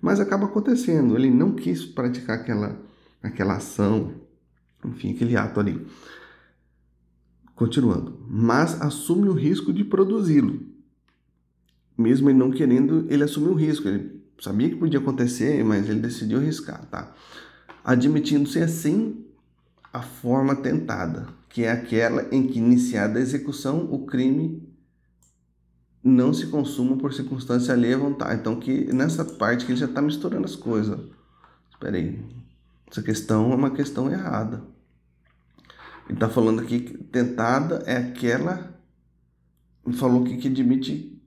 mas 0.00 0.18
acaba 0.18 0.46
acontecendo. 0.46 1.14
Ele 1.16 1.30
não 1.30 1.52
quis 1.52 1.84
praticar 1.84 2.38
aquela, 2.38 2.80
aquela 3.22 3.56
ação, 3.56 4.14
enfim, 4.84 5.12
aquele 5.12 5.36
ato 5.36 5.60
ali. 5.60 5.86
Continuando, 7.54 8.20
mas 8.28 8.80
assume 8.82 9.28
o 9.28 9.32
risco 9.32 9.72
de 9.72 9.84
produzi-lo. 9.84 10.60
Mesmo 11.96 12.28
ele 12.28 12.38
não 12.38 12.50
querendo, 12.50 13.06
ele 13.08 13.24
assumiu 13.24 13.52
o 13.52 13.54
risco. 13.54 13.88
Ele 13.88 14.22
sabia 14.38 14.68
que 14.68 14.76
podia 14.76 15.00
acontecer, 15.00 15.64
mas 15.64 15.88
ele 15.88 16.00
decidiu 16.00 16.38
arriscar, 16.38 16.84
tá? 16.86 17.14
Admitindo-se 17.82 18.58
assim 18.60 19.24
a 19.90 20.02
forma 20.02 20.54
tentada, 20.54 21.28
que 21.48 21.64
é 21.64 21.72
aquela 21.72 22.26
em 22.30 22.46
que, 22.46 22.58
iniciada 22.58 23.18
a 23.18 23.22
execução, 23.22 23.88
o 23.90 24.04
crime 24.04 24.65
não 26.06 26.32
se 26.32 26.46
consuma 26.46 26.96
por 26.96 27.12
circunstância 27.12 27.74
alheia 27.74 27.96
à 27.96 27.98
vontade. 27.98 28.40
Então, 28.40 28.58
que 28.60 28.92
nessa 28.92 29.24
parte 29.24 29.66
que 29.66 29.72
ele 29.72 29.80
já 29.80 29.86
está 29.86 30.00
misturando 30.00 30.44
as 30.44 30.54
coisas. 30.54 30.98
Espera 31.70 31.96
aí. 31.96 32.22
Essa 32.90 33.02
questão 33.02 33.52
é 33.52 33.56
uma 33.56 33.70
questão 33.70 34.10
errada. 34.10 34.62
Ele 36.06 36.14
está 36.14 36.28
falando 36.28 36.60
aqui 36.60 36.80
que 36.80 36.98
tentada 36.98 37.82
é 37.86 37.96
aquela. 37.96 38.72
Ele 39.84 39.96
falou 39.96 40.22
aqui 40.22 40.36
que 40.36 40.48
admite. 40.48 41.20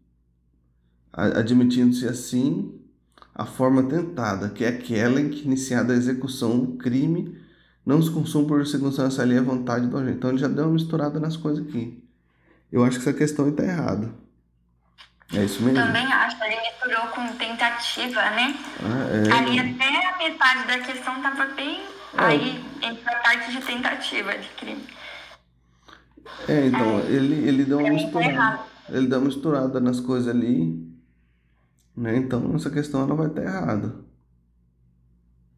Admitindo-se 1.11 2.07
assim 2.07 2.79
a 3.35 3.45
forma 3.45 3.83
tentada, 3.83 4.49
que 4.49 4.63
é 4.63 4.67
aquela 4.67 5.19
em 5.19 5.29
que 5.29 5.45
iniciada 5.45 5.93
a 5.93 5.95
execução 5.95 6.59
do 6.59 6.77
crime 6.77 7.37
não 7.85 8.01
se 8.01 8.11
consuma 8.11 8.47
por 8.47 8.67
circunstância 8.67 9.23
alheia 9.23 9.41
à 9.41 9.43
vontade 9.43 9.87
do 9.87 9.97
agente. 9.97 10.17
Então 10.17 10.29
ele 10.29 10.39
já 10.39 10.47
deu 10.47 10.65
uma 10.65 10.73
misturada 10.73 11.19
nas 11.19 11.35
coisas 11.35 11.65
aqui. 11.65 12.03
Eu 12.71 12.83
acho 12.83 12.99
que 12.99 13.09
essa 13.09 13.17
questão 13.17 13.49
está 13.49 13.63
errada. 13.63 14.13
É 15.33 15.45
isso 15.45 15.61
mesmo? 15.61 15.79
Também 15.79 16.11
acho, 16.11 16.43
ele 16.43 16.59
misturou 16.61 17.07
com 17.13 17.27
tentativa, 17.37 18.21
né? 18.31 18.55
Ah, 18.81 19.07
é... 19.11 19.37
Ali 19.37 19.59
até 19.59 20.07
a 20.07 20.17
metade 20.17 20.67
da 20.67 20.79
questão 20.79 21.17
estava 21.17 21.45
bem 21.53 21.81
é. 22.17 22.21
aí 22.21 22.65
entre 22.81 23.09
a 23.09 23.15
parte 23.17 23.51
de 23.51 23.61
tentativa 23.61 24.35
de 24.37 24.47
crime. 24.49 24.83
É, 26.47 26.65
então, 26.65 26.99
é. 26.99 27.11
Ele, 27.11 27.47
ele 27.47 27.65
deu 27.65 27.79
uma 27.79 27.89
misturada. 27.89 28.59
Ele 28.89 29.07
deu 29.07 29.19
uma 29.19 29.25
misturada 29.25 29.79
nas 29.79 29.99
coisas 29.99 30.27
ali. 30.27 30.89
Né? 31.95 32.17
Então 32.17 32.55
essa 32.55 32.69
questão 32.71 33.03
ela 33.03 33.13
vai 33.13 33.27
estar 33.27 33.43
errada. 33.43 33.95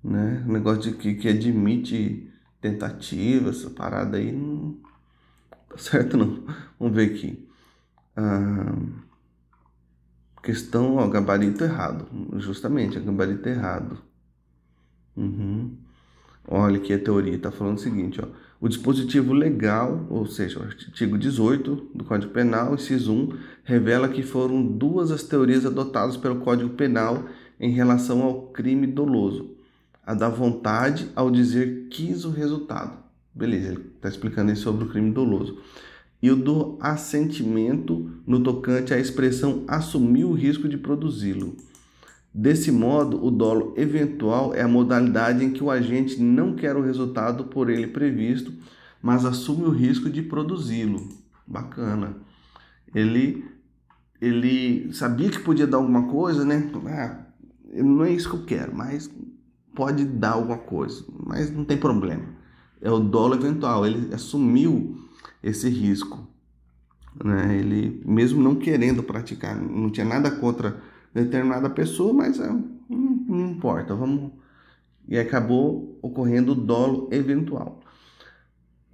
Né? 0.04 0.44
O 0.48 0.52
negócio 0.52 0.82
de 0.82 0.94
que, 0.94 1.14
que 1.14 1.30
admite 1.30 2.30
tentativa, 2.60 3.52
essa 3.52 3.70
parada 3.70 4.18
aí 4.18 4.32
não 4.32 4.78
tá 5.70 5.78
certo 5.78 6.18
não. 6.18 6.44
Vamos 6.80 6.96
ver 6.96 7.14
aqui. 7.14 7.48
Ah, 8.18 8.76
Questão, 10.42 10.96
ó, 10.96 11.08
gabarito 11.08 11.64
errado. 11.64 12.06
Justamente, 12.38 12.98
é 12.98 13.02
gabarito 13.02 13.48
errado. 13.48 13.98
Uhum. 15.16 15.78
Olha 16.48 16.78
aqui 16.78 16.94
a 16.94 17.00
teoria, 17.00 17.36
está 17.36 17.52
falando 17.52 17.78
o 17.78 17.82
seguinte, 17.82 18.20
ó. 18.22 18.28
O 18.60 18.68
dispositivo 18.68 19.34
legal, 19.34 20.06
ou 20.10 20.26
seja, 20.26 20.60
o 20.60 20.64
artigo 20.64 21.18
18 21.18 21.90
do 21.96 22.04
Código 22.04 22.32
Penal, 22.32 22.74
inciso 22.76 23.12
1, 23.12 23.38
revela 23.64 24.10
que 24.10 24.22
foram 24.22 24.64
duas 24.64 25.12
as 25.12 25.24
teorias 25.24 25.66
adotadas 25.66 26.18
pelo 26.18 26.42
Código 26.42 26.72
Penal 26.72 27.24
em 27.60 27.72
relação 27.72 28.22
ao 28.22 28.48
crime 28.48 28.88
doloso. 28.88 29.56
A 30.06 30.14
da 30.14 30.30
vontade 30.30 31.10
ao 31.16 31.32
dizer 31.32 31.88
quis 31.90 32.26
o 32.26 32.32
resultado. 32.32 32.98
Beleza, 33.34 33.74
ele 33.74 33.92
está 33.96 34.10
explicando 34.10 34.52
aí 34.52 34.58
sobre 34.58 34.86
o 34.86 34.90
crime 34.90 35.12
doloso 35.12 35.60
e 36.22 36.30
o 36.30 36.36
do 36.36 36.78
assentimento 36.80 38.12
no 38.28 38.42
tocante 38.42 38.94
à 38.94 39.00
expressão 39.00 39.64
assumir 39.68 40.24
o 40.24 40.34
risco 40.34 40.70
de 40.70 40.78
produzi-lo. 40.78 41.56
Desse 42.34 42.72
modo, 42.72 43.24
o 43.26 43.30
dolo 43.30 43.74
eventual 43.76 44.54
é 44.54 44.62
a 44.62 44.68
modalidade 44.68 45.44
em 45.44 45.52
que 45.52 45.64
o 45.64 45.72
agente 45.72 46.22
não 46.22 46.56
quer 46.56 46.76
o 46.78 46.82
resultado 46.82 47.46
por 47.46 47.70
ele 47.70 47.88
previsto, 47.88 48.54
mas 49.02 49.26
assume 49.26 49.66
o 49.66 49.72
risco 49.72 50.10
de 50.10 50.22
produzi-lo. 50.22 51.10
Bacana. 51.46 52.16
Ele 52.94 53.44
ele 54.22 54.94
sabia 54.94 55.30
que 55.30 55.40
podia 55.40 55.66
dar 55.66 55.78
alguma 55.78 56.08
coisa, 56.08 56.46
né? 56.46 56.70
Ah, 56.86 57.26
não 57.74 58.06
é 58.06 58.12
isso 58.12 58.30
que 58.30 58.36
eu 58.36 58.46
quero, 58.46 58.76
mas 58.76 59.10
pode 59.74 60.06
dar 60.06 60.34
alguma 60.34 60.60
coisa, 60.60 61.04
mas 61.26 61.52
não 61.52 61.66
tem 61.66 61.76
problema. 61.76 62.24
É 62.80 62.92
o 62.92 63.00
dolo 63.00 63.34
eventual. 63.34 63.86
Ele 63.86 64.14
assumiu 64.14 64.96
esse 65.44 65.70
risco. 65.70 66.28
Né? 67.24 67.58
Ele, 67.58 68.02
mesmo 68.06 68.42
não 68.42 68.56
querendo 68.56 69.04
praticar, 69.04 69.56
não 69.56 69.90
tinha 69.90 70.06
nada 70.06 70.32
contra 70.32 70.82
determinada 71.14 71.70
pessoa, 71.70 72.14
mas 72.14 72.40
é, 72.40 72.48
não, 72.48 72.70
não 72.90 73.52
importa, 73.52 73.94
vamos. 73.96 74.32
E 75.08 75.18
acabou 75.18 76.00
ocorrendo 76.02 76.56
dolo 76.56 77.10
eventual. 77.12 77.82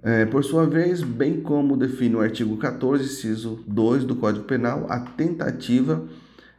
É, 0.02 0.24
por 0.24 0.44
sua 0.44 0.64
vez, 0.64 1.02
bem 1.02 1.40
como 1.40 1.76
define 1.76 2.16
o 2.16 2.20
artigo 2.20 2.56
14, 2.56 3.04
inciso 3.04 3.64
2 3.66 4.04
do 4.04 4.16
Código 4.16 4.44
Penal, 4.44 4.86
a 4.88 5.00
tentativa 5.00 6.08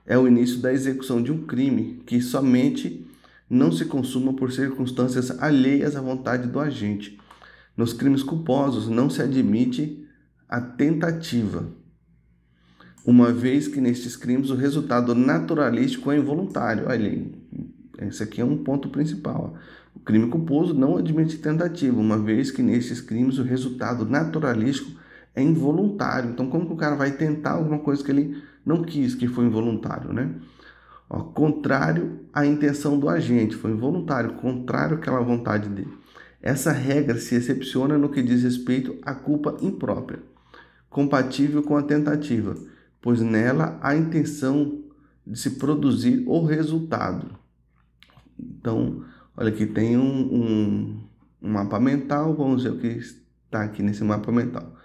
é 0.06 0.18
o 0.18 0.28
início 0.28 0.60
da 0.60 0.74
execução 0.74 1.22
de 1.22 1.32
um 1.32 1.46
crime 1.46 2.02
que 2.06 2.20
somente 2.20 3.06
não 3.50 3.72
se 3.72 3.86
consuma 3.86 4.34
por 4.34 4.52
circunstâncias 4.52 5.32
alheias 5.42 5.96
à 5.96 6.02
vontade 6.02 6.48
do 6.48 6.60
agente. 6.60 7.19
Nos 7.80 7.94
crimes 7.94 8.22
culposos 8.22 8.90
não 8.90 9.10
se 9.10 9.22
admite 9.22 10.06
a 10.50 10.60
tentativa, 10.60 11.66
uma 13.06 13.32
vez 13.32 13.70
que 13.70 13.80
nestes 13.80 14.18
crimes 14.18 14.50
o 14.50 14.56
resultado 14.56 15.16
naturalístico 15.16 16.12
é 16.12 16.18
involuntário. 16.18 16.90
Olha, 16.90 17.26
esse 18.00 18.22
aqui 18.22 18.42
é 18.42 18.44
um 18.44 18.58
ponto 18.66 18.90
principal. 18.90 19.56
O 19.96 20.00
crime 20.02 20.28
culposo 20.28 20.74
não 20.74 20.98
admite 20.98 21.38
tentativa, 21.38 21.98
uma 21.98 22.18
vez 22.18 22.52
que 22.52 22.62
nesses 22.62 23.00
crimes 23.00 23.38
o 23.38 23.44
resultado 23.44 24.06
naturalístico 24.06 25.00
é 25.34 25.42
involuntário. 25.42 26.32
Então, 26.32 26.50
como 26.50 26.66
que 26.66 26.74
o 26.74 26.76
cara 26.76 26.98
vai 26.98 27.12
tentar 27.12 27.52
alguma 27.52 27.80
coisa 27.80 28.04
que 28.04 28.12
ele 28.12 28.44
não 28.66 28.84
quis, 28.84 29.16
que 29.16 29.26
foi 29.26 29.46
involuntário, 29.46 30.12
né? 30.12 30.36
Ó, 31.10 31.20
contrário 31.20 32.26
à 32.34 32.46
intenção 32.46 33.00
do 33.00 33.08
agente, 33.08 33.56
foi 33.56 33.72
involuntário, 33.72 34.34
contrário 34.34 34.98
àquela 34.98 35.22
vontade 35.22 35.70
dele. 35.70 35.99
Essa 36.42 36.72
regra 36.72 37.20
se 37.20 37.36
excepciona 37.36 37.98
no 37.98 38.10
que 38.10 38.22
diz 38.22 38.44
respeito 38.44 38.98
à 39.02 39.14
culpa 39.14 39.58
imprópria, 39.62 40.22
compatível 40.90 41.62
com 41.62 41.76
a 41.76 41.84
tentativa, 41.84 42.56
pois 43.02 43.22
nela 43.22 43.78
há 43.82 43.96
intenção 43.96 44.84
de 45.26 45.38
se 45.38 45.52
produzir 45.52 46.24
o 46.26 46.46
resultado. 46.46 47.38
Então, 48.40 49.04
Olha 49.42 49.52
aqui, 49.52 49.66
tem 49.66 49.96
um, 49.96 50.04
um, 50.04 51.00
um 51.42 51.50
mapa 51.50 51.80
mental, 51.80 52.36
vamos 52.36 52.64
ver 52.64 52.74
o 52.74 52.78
que 52.78 52.88
está 52.88 53.64
aqui 53.64 53.82
nesse 53.82 54.04
mapa 54.04 54.34
mental. 54.34 54.76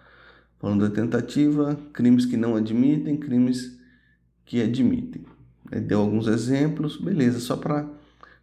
Falando 0.60 0.88
da 0.88 0.94
tentativa, 0.94 1.76
crimes 1.92 2.24
que 2.24 2.36
não 2.36 2.54
admitem, 2.54 3.16
crimes 3.16 3.76
que 4.44 4.62
admitem. 4.62 5.24
Ele 5.72 5.80
deu 5.80 5.98
alguns 5.98 6.28
exemplos, 6.28 6.96
beleza, 6.96 7.40
só 7.40 7.56
para 7.56 7.84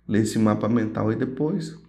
ler 0.06 0.24
esse 0.24 0.38
mapa 0.38 0.67
mental 0.67 1.08
aí 1.08 1.15
depois, 1.15 1.80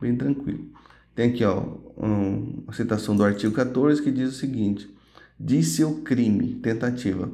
bem 0.00 0.16
tranquilo. 0.16 0.70
Tem 1.14 1.30
aqui 1.30 1.44
ó, 1.44 1.62
um, 1.96 2.62
uma 2.64 2.72
citação 2.72 3.16
do 3.16 3.24
artigo 3.24 3.54
14 3.54 4.02
que 4.02 4.10
diz 4.10 4.30
o 4.30 4.38
seguinte: 4.38 4.94
disse 5.38 5.82
o 5.84 6.02
crime, 6.02 6.54
tentativa, 6.56 7.30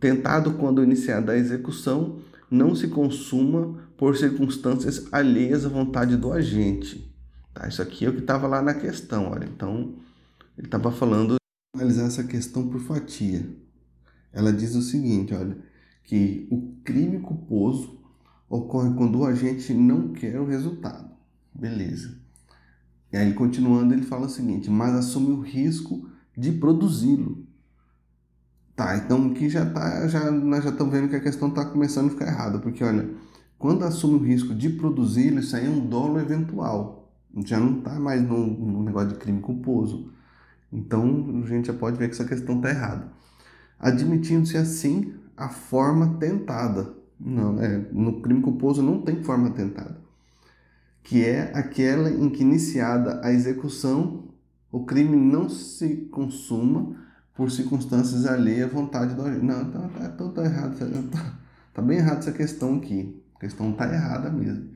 tentado 0.00 0.54
quando 0.54 0.82
iniciada 0.82 1.32
a 1.32 1.36
execução, 1.36 2.20
não 2.50 2.74
se 2.74 2.88
consuma 2.88 3.88
por 3.96 4.16
circunstâncias 4.16 5.06
alheias 5.12 5.64
à 5.64 5.68
vontade 5.68 6.16
do 6.16 6.32
agente. 6.32 7.12
Tá? 7.52 7.68
Isso 7.68 7.82
aqui 7.82 8.04
é 8.04 8.08
o 8.08 8.12
que 8.12 8.20
estava 8.20 8.46
lá 8.46 8.62
na 8.62 8.74
questão. 8.74 9.30
Olha. 9.30 9.44
Então, 9.44 9.94
ele 10.56 10.66
estava 10.66 10.90
falando 10.90 11.36
analisar 11.74 12.06
essa 12.06 12.24
questão 12.24 12.68
por 12.68 12.80
fatia. 12.80 13.48
Ela 14.32 14.52
diz 14.52 14.74
o 14.74 14.82
seguinte, 14.82 15.34
olha, 15.34 15.56
que 16.04 16.46
o 16.50 16.74
crime 16.84 17.20
culposo 17.20 17.98
ocorre 18.48 18.94
quando 18.94 19.18
o 19.18 19.24
agente 19.24 19.74
não 19.74 20.08
quer 20.12 20.40
o 20.40 20.46
resultado. 20.46 21.17
Beleza. 21.58 22.16
E 23.12 23.16
aí, 23.16 23.32
continuando, 23.34 23.92
ele 23.92 24.02
fala 24.02 24.26
o 24.26 24.30
seguinte, 24.30 24.70
mas 24.70 24.94
assume 24.94 25.32
o 25.32 25.40
risco 25.40 26.08
de 26.36 26.52
produzi-lo. 26.52 27.46
Tá, 28.76 28.96
então 28.96 29.32
aqui 29.32 29.48
já 29.48 29.68
tá, 29.68 30.06
já, 30.06 30.30
nós 30.30 30.62
já 30.62 30.70
estamos 30.70 30.92
vendo 30.92 31.08
que 31.08 31.16
a 31.16 31.20
questão 31.20 31.48
está 31.48 31.64
começando 31.64 32.06
a 32.06 32.10
ficar 32.10 32.28
errada, 32.28 32.60
porque 32.60 32.84
olha, 32.84 33.10
quando 33.58 33.84
assume 33.84 34.14
o 34.14 34.22
risco 34.22 34.54
de 34.54 34.70
produzir, 34.70 35.36
isso 35.36 35.56
aí 35.56 35.66
é 35.66 35.68
um 35.68 35.84
dolo 35.84 36.20
eventual. 36.20 37.12
Já 37.44 37.58
não 37.58 37.78
está 37.78 37.98
mais 37.98 38.22
no, 38.22 38.46
no, 38.46 38.84
negócio 38.84 39.08
de 39.08 39.16
crime 39.16 39.40
culposo. 39.40 40.12
Então, 40.72 41.42
a 41.42 41.46
gente 41.48 41.66
já 41.66 41.74
pode 41.74 41.98
ver 41.98 42.08
que 42.08 42.14
essa 42.14 42.24
questão 42.24 42.56
está 42.56 42.70
errada. 42.70 43.10
Admitindo-se 43.80 44.56
assim 44.56 45.12
a 45.36 45.48
forma 45.48 46.18
tentada. 46.18 46.94
Não, 47.18 47.60
é, 47.60 47.78
no 47.92 48.20
crime 48.20 48.40
culposo 48.40 48.80
não 48.80 49.02
tem 49.02 49.24
forma 49.24 49.50
tentada. 49.50 50.07
Que 51.08 51.24
é 51.24 51.50
aquela 51.54 52.10
em 52.10 52.28
que 52.28 52.42
iniciada 52.42 53.22
a 53.24 53.32
execução, 53.32 54.28
o 54.70 54.84
crime 54.84 55.16
não 55.16 55.48
se 55.48 56.08
consuma 56.12 56.94
por 57.34 57.50
circunstâncias 57.50 58.26
alheias 58.26 58.70
à 58.70 58.74
vontade 58.74 59.14
do 59.14 59.22
agente. 59.22 59.42
Não, 59.42 59.70
tá, 59.70 59.88
tá, 59.88 60.08
tá, 60.10 60.28
tá 60.28 60.44
errado. 60.44 60.76
Tá, 61.10 61.38
tá 61.72 61.80
bem 61.80 61.96
errado 61.96 62.18
essa 62.18 62.32
questão 62.32 62.76
aqui. 62.76 63.18
A 63.36 63.40
questão 63.40 63.70
está 63.70 63.90
errada 63.90 64.28
mesmo. 64.28 64.68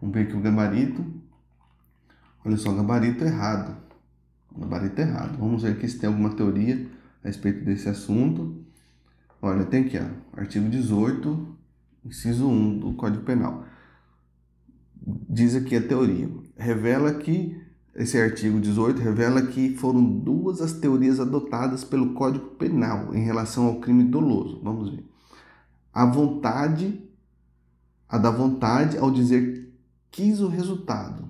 Vamos 0.00 0.16
ver 0.16 0.22
aqui 0.22 0.36
o 0.36 0.40
gabarito. 0.40 1.04
Olha 2.44 2.56
só, 2.56 2.74
gabarito 2.74 3.22
errado. 3.22 3.76
Gabarito 4.58 5.00
errado. 5.00 5.38
Vamos 5.38 5.62
ver 5.62 5.74
aqui 5.74 5.86
se 5.86 6.00
tem 6.00 6.08
alguma 6.08 6.34
teoria 6.34 6.88
a 7.22 7.28
respeito 7.28 7.64
desse 7.64 7.88
assunto. 7.88 8.64
Olha, 9.40 9.64
tem 9.64 9.84
aqui, 9.84 9.96
ó, 9.96 10.40
artigo 10.40 10.68
18, 10.68 11.56
inciso 12.04 12.48
1 12.48 12.78
do 12.80 12.94
Código 12.94 13.22
Penal. 13.22 13.64
Diz 15.28 15.54
aqui 15.54 15.76
a 15.76 15.82
teoria. 15.86 16.28
Revela 16.56 17.14
que 17.14 17.60
esse 17.94 18.20
artigo 18.20 18.60
18 18.60 19.00
revela 19.00 19.42
que 19.42 19.76
foram 19.76 20.04
duas 20.04 20.60
as 20.60 20.72
teorias 20.72 21.18
adotadas 21.18 21.82
pelo 21.84 22.14
Código 22.14 22.46
Penal 22.56 23.14
em 23.14 23.24
relação 23.24 23.66
ao 23.66 23.80
crime 23.80 24.04
doloso. 24.04 24.60
Vamos 24.62 24.90
ver. 24.90 25.04
A 25.92 26.06
vontade 26.06 27.08
a 28.08 28.16
da 28.16 28.30
vontade 28.30 28.96
ao 28.96 29.10
dizer 29.10 29.70
quis 30.10 30.40
o 30.40 30.48
resultado, 30.48 31.28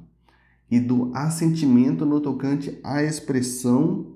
e 0.70 0.78
do 0.78 1.10
assentimento 1.14 2.06
no 2.06 2.20
tocante 2.20 2.78
à 2.84 3.02
expressão 3.02 4.14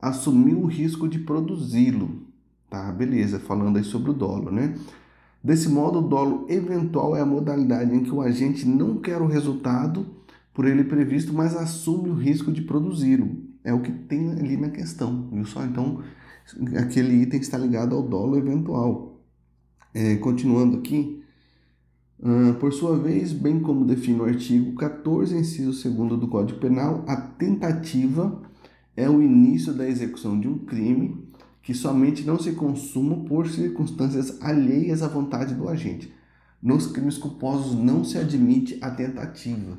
assumiu 0.00 0.60
o 0.60 0.66
risco 0.66 1.08
de 1.08 1.18
produzi-lo. 1.18 2.26
Tá, 2.70 2.92
beleza, 2.92 3.38
falando 3.38 3.78
aí 3.78 3.84
sobre 3.84 4.10
o 4.10 4.14
dolo, 4.14 4.50
né? 4.50 4.78
Desse 5.42 5.68
modo, 5.68 5.98
o 5.98 6.08
dolo 6.08 6.46
eventual 6.48 7.16
é 7.16 7.20
a 7.20 7.26
modalidade 7.26 7.94
em 7.94 8.04
que 8.04 8.10
o 8.10 8.20
agente 8.20 8.66
não 8.66 8.98
quer 8.98 9.20
o 9.20 9.26
resultado 9.26 10.06
por 10.54 10.66
ele 10.66 10.84
previsto, 10.84 11.32
mas 11.32 11.56
assume 11.56 12.10
o 12.10 12.14
risco 12.14 12.52
de 12.52 12.62
produzi-lo. 12.62 13.28
É 13.64 13.72
o 13.72 13.80
que 13.80 13.90
tem 13.90 14.30
ali 14.30 14.56
na 14.56 14.68
questão, 14.68 15.28
viu 15.32 15.44
só? 15.44 15.64
Então, 15.64 16.02
aquele 16.76 17.22
item 17.22 17.40
está 17.40 17.58
ligado 17.58 17.94
ao 17.94 18.02
dolo 18.02 18.36
eventual. 18.36 19.20
É, 19.94 20.16
continuando 20.16 20.78
aqui, 20.78 21.22
Uh, 22.22 22.54
por 22.60 22.72
sua 22.72 22.96
vez, 22.96 23.32
bem 23.32 23.58
como 23.58 23.84
define 23.84 24.20
o 24.20 24.24
artigo 24.24 24.76
14, 24.76 25.36
inciso 25.36 25.90
2 25.90 26.20
do 26.20 26.28
Código 26.28 26.60
Penal, 26.60 27.04
a 27.08 27.16
tentativa 27.16 28.40
é 28.96 29.10
o 29.10 29.20
início 29.20 29.72
da 29.72 29.88
execução 29.88 30.38
de 30.38 30.46
um 30.46 30.56
crime 30.58 31.26
que 31.62 31.74
somente 31.74 32.24
não 32.24 32.38
se 32.38 32.52
consuma 32.52 33.24
por 33.24 33.48
circunstâncias 33.48 34.40
alheias 34.42 35.02
à 35.02 35.08
vontade 35.08 35.54
do 35.54 35.68
agente. 35.68 36.12
Nos 36.62 36.86
crimes 36.86 37.18
culposos 37.18 37.74
não 37.74 38.04
se 38.04 38.18
admite 38.18 38.78
a 38.80 38.90
tentativa, 38.90 39.78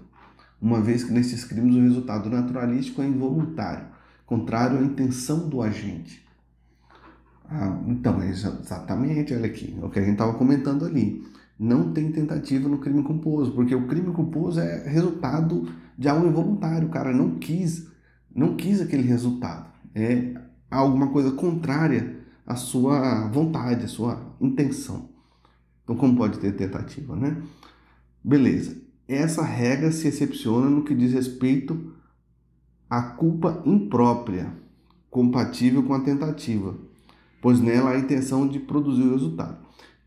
uma 0.62 0.82
vez 0.82 1.04
que 1.04 1.12
nesses 1.12 1.44
crimes 1.44 1.76
o 1.76 1.82
resultado 1.82 2.30
naturalístico 2.30 3.02
é 3.02 3.08
involuntário, 3.08 3.88
contrário 4.26 4.80
à 4.80 4.82
intenção 4.82 5.50
do 5.50 5.62
agente. 5.62 6.24
Ah, 7.46 7.82
então, 7.88 8.22
é 8.22 8.30
exatamente, 8.30 9.34
olha 9.34 9.46
aqui, 9.46 9.78
é 9.80 9.86
o 9.86 9.90
que 9.90 10.00
a 10.00 10.02
gente 10.02 10.14
estava 10.14 10.34
comentando 10.34 10.86
ali 10.86 11.24
não 11.60 11.94
tem 11.94 12.12
tentativa 12.12 12.68
no 12.68 12.80
crime 12.80 13.04
culposo, 13.04 13.52
porque 13.54 13.76
o 13.76 13.88
crime 13.88 14.12
culposo 14.12 14.60
é 14.60 14.88
resultado 14.88 15.68
de 15.98 16.10
algo 16.10 16.28
involuntário, 16.28 16.88
o 16.88 16.92
cara 16.92 17.14
não 17.14 17.36
quis, 17.36 17.88
não 18.36 18.56
quis 18.56 18.82
aquele 18.82 19.04
resultado. 19.04 19.72
É 19.94 20.34
alguma 20.78 21.08
coisa 21.08 21.32
contrária 21.32 22.20
à 22.46 22.56
sua 22.56 23.28
vontade, 23.28 23.86
à 23.86 23.88
sua 23.88 24.36
intenção. 24.40 25.10
Então, 25.84 25.96
como 25.96 26.16
pode 26.16 26.40
ter 26.40 26.56
tentativa, 26.56 27.16
né? 27.16 27.42
Beleza. 28.24 28.82
Essa 29.08 29.44
regra 29.44 29.92
se 29.92 30.08
excepciona 30.08 30.70
no 30.70 30.84
que 30.84 30.96
diz 30.96 31.14
respeito 31.14 31.94
à 32.90 33.02
culpa 33.02 33.62
imprópria, 33.66 34.54
compatível 35.10 35.84
com 35.84 35.94
a 35.94 36.00
tentativa, 36.00 36.76
pois 37.42 37.60
nela 37.60 37.90
há 37.90 37.94
a 37.94 38.00
intenção 38.00 38.48
de 38.48 38.60
produzir 38.60 39.04
o 39.04 39.12
resultado. 39.12 39.58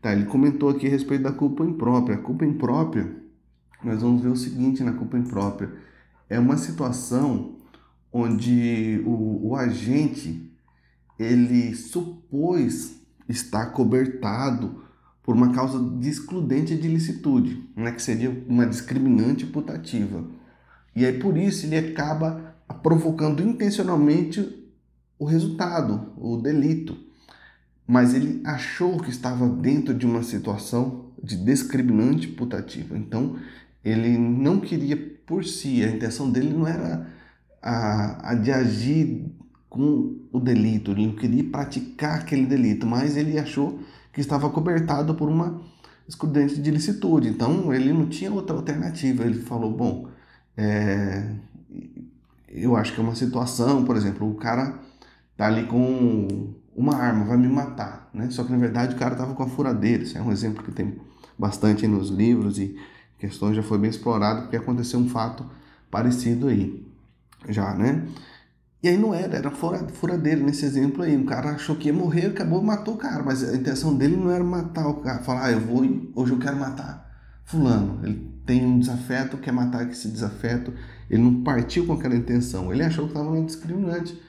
Tá, 0.01 0.13
ele 0.13 0.25
comentou 0.25 0.69
aqui 0.69 0.87
a 0.87 0.89
respeito 0.89 1.23
da 1.23 1.31
culpa 1.31 1.63
imprópria. 1.63 2.17
A 2.17 2.21
culpa 2.21 2.45
imprópria, 2.45 3.15
nós 3.83 4.01
vamos 4.01 4.21
ver 4.21 4.29
o 4.29 4.35
seguinte 4.35 4.83
na 4.83 4.93
culpa 4.93 5.17
imprópria. 5.17 5.71
É 6.29 6.39
uma 6.39 6.57
situação 6.57 7.55
onde 8.11 9.01
o, 9.05 9.49
o 9.49 9.55
agente 9.55 10.46
ele 11.19 11.75
supôs 11.75 13.01
estar 13.27 13.67
cobertado 13.67 14.83
por 15.23 15.35
uma 15.35 15.51
causa 15.53 15.77
de 15.99 16.09
excludente 16.09 16.75
de 16.75 16.87
licitude, 16.87 17.69
né, 17.75 17.91
que 17.91 18.01
seria 18.01 18.29
uma 18.47 18.65
discriminante 18.65 19.45
putativa. 19.45 20.25
E 20.95 21.05
aí 21.05 21.19
por 21.19 21.37
isso 21.37 21.65
ele 21.65 21.77
acaba 21.77 22.55
provocando 22.81 23.43
intencionalmente 23.43 24.65
o 25.19 25.25
resultado, 25.25 26.13
o 26.17 26.37
delito. 26.37 26.97
mas 27.87 28.13
ele 28.13 28.41
achou 28.45 28.99
que 28.99 29.09
estava 29.09 29.47
dentro 29.47 29.93
de 29.93 30.05
uma 30.05 30.21
situação 30.21 31.05
de 31.23 31.37
discriminante 31.37 32.27
putativa. 32.27 32.97
Então, 32.97 33.37
ele 33.83 34.17
não 34.17 34.59
queria 34.59 34.97
por 35.25 35.45
si, 35.45 35.83
a 35.83 35.89
intenção 35.89 36.29
dele 36.29 36.53
não 36.53 36.67
era 36.67 37.07
a, 37.61 38.31
a 38.31 38.35
de 38.35 38.51
agir 38.51 39.25
com 39.69 40.26
o 40.37 40.39
delito, 40.39 40.91
ele 40.91 41.07
não 41.07 41.15
queria 41.15 41.43
praticar 41.43 42.19
aquele 42.19 42.45
delito, 42.45 42.85
mas 42.85 43.17
ele 43.17 43.37
achou 43.37 43.79
que 44.13 44.21
estava 44.21 44.49
cobertado 44.49 45.13
por 45.15 45.29
uma 45.29 45.61
excludente 46.07 46.61
de 46.61 46.71
licitude. 46.71 47.27
Então, 47.27 47.73
ele 47.73 47.91
não 47.91 48.07
tinha 48.07 48.31
outra 48.31 48.55
alternativa. 48.55 49.23
Ele 49.23 49.41
falou: 49.41 49.71
bom, 49.71 50.07
é, 50.55 51.29
eu 52.49 52.75
acho 52.75 52.93
que 52.93 52.99
é 52.99 53.03
uma 53.03 53.15
situação, 53.15 53.83
por 53.83 53.95
exemplo, 53.95 54.29
o 54.29 54.35
cara 54.35 54.79
tá 55.35 55.47
ali 55.47 55.65
com 55.67 56.55
uma 56.75 56.95
arma, 56.95 57.25
vai 57.25 57.37
me 57.37 57.47
matar, 57.47 58.09
né? 58.13 58.29
Só 58.29 58.43
que 58.43 58.51
na 58.51 58.57
verdade 58.57 58.95
o 58.95 58.97
cara 58.97 59.15
tava 59.15 59.33
com 59.33 59.43
a 59.43 59.47
furadeira. 59.47 60.03
Isso 60.03 60.17
é 60.17 60.21
um 60.21 60.31
exemplo 60.31 60.63
que 60.63 60.71
tem 60.71 60.95
bastante 61.37 61.87
nos 61.87 62.09
livros 62.09 62.59
e 62.59 62.75
questões 63.19 63.55
já 63.55 63.63
foi 63.63 63.77
bem 63.77 63.89
explorado 63.89 64.43
porque 64.43 64.57
aconteceu 64.57 64.99
um 64.99 65.09
fato 65.09 65.45
parecido 65.89 66.47
aí, 66.47 66.85
já, 67.49 67.73
né? 67.73 68.07
E 68.81 68.87
aí 68.87 68.97
não 68.97 69.13
era, 69.13 69.37
era 69.37 69.51
furadeira 69.51 70.41
nesse 70.41 70.65
exemplo 70.65 71.03
aí. 71.03 71.15
Um 71.17 71.25
cara 71.25 71.51
achou 71.51 71.75
que 71.75 71.87
ia 71.87 71.93
morrer, 71.93 72.27
acabou 72.27 72.61
matou 72.61 72.93
o 72.93 72.97
cara, 72.97 73.23
mas 73.23 73.43
a 73.43 73.55
intenção 73.55 73.95
dele 73.95 74.15
não 74.15 74.29
era 74.29 74.43
matar 74.43 74.87
o 74.87 74.95
cara, 74.95 75.23
falar, 75.23 75.45
ah, 75.45 75.51
eu 75.51 75.59
vou, 75.59 75.83
hoje 76.15 76.31
eu 76.31 76.39
quero 76.39 76.57
matar 76.57 77.07
fulano. 77.43 77.99
Ele 78.03 78.31
tem 78.45 78.65
um 78.65 78.79
desafeto, 78.79 79.37
quer 79.37 79.51
matar 79.51 79.89
esse 79.89 80.07
desafeto. 80.09 80.71
Ele 81.09 81.23
não 81.23 81.43
partiu 81.43 81.87
com 81.87 81.93
aquela 81.93 82.15
intenção, 82.15 82.71
ele 82.71 82.83
achou 82.83 83.05
que 83.05 83.11
estava 83.11 83.33
no 83.33 83.45
discriminante 83.45 84.21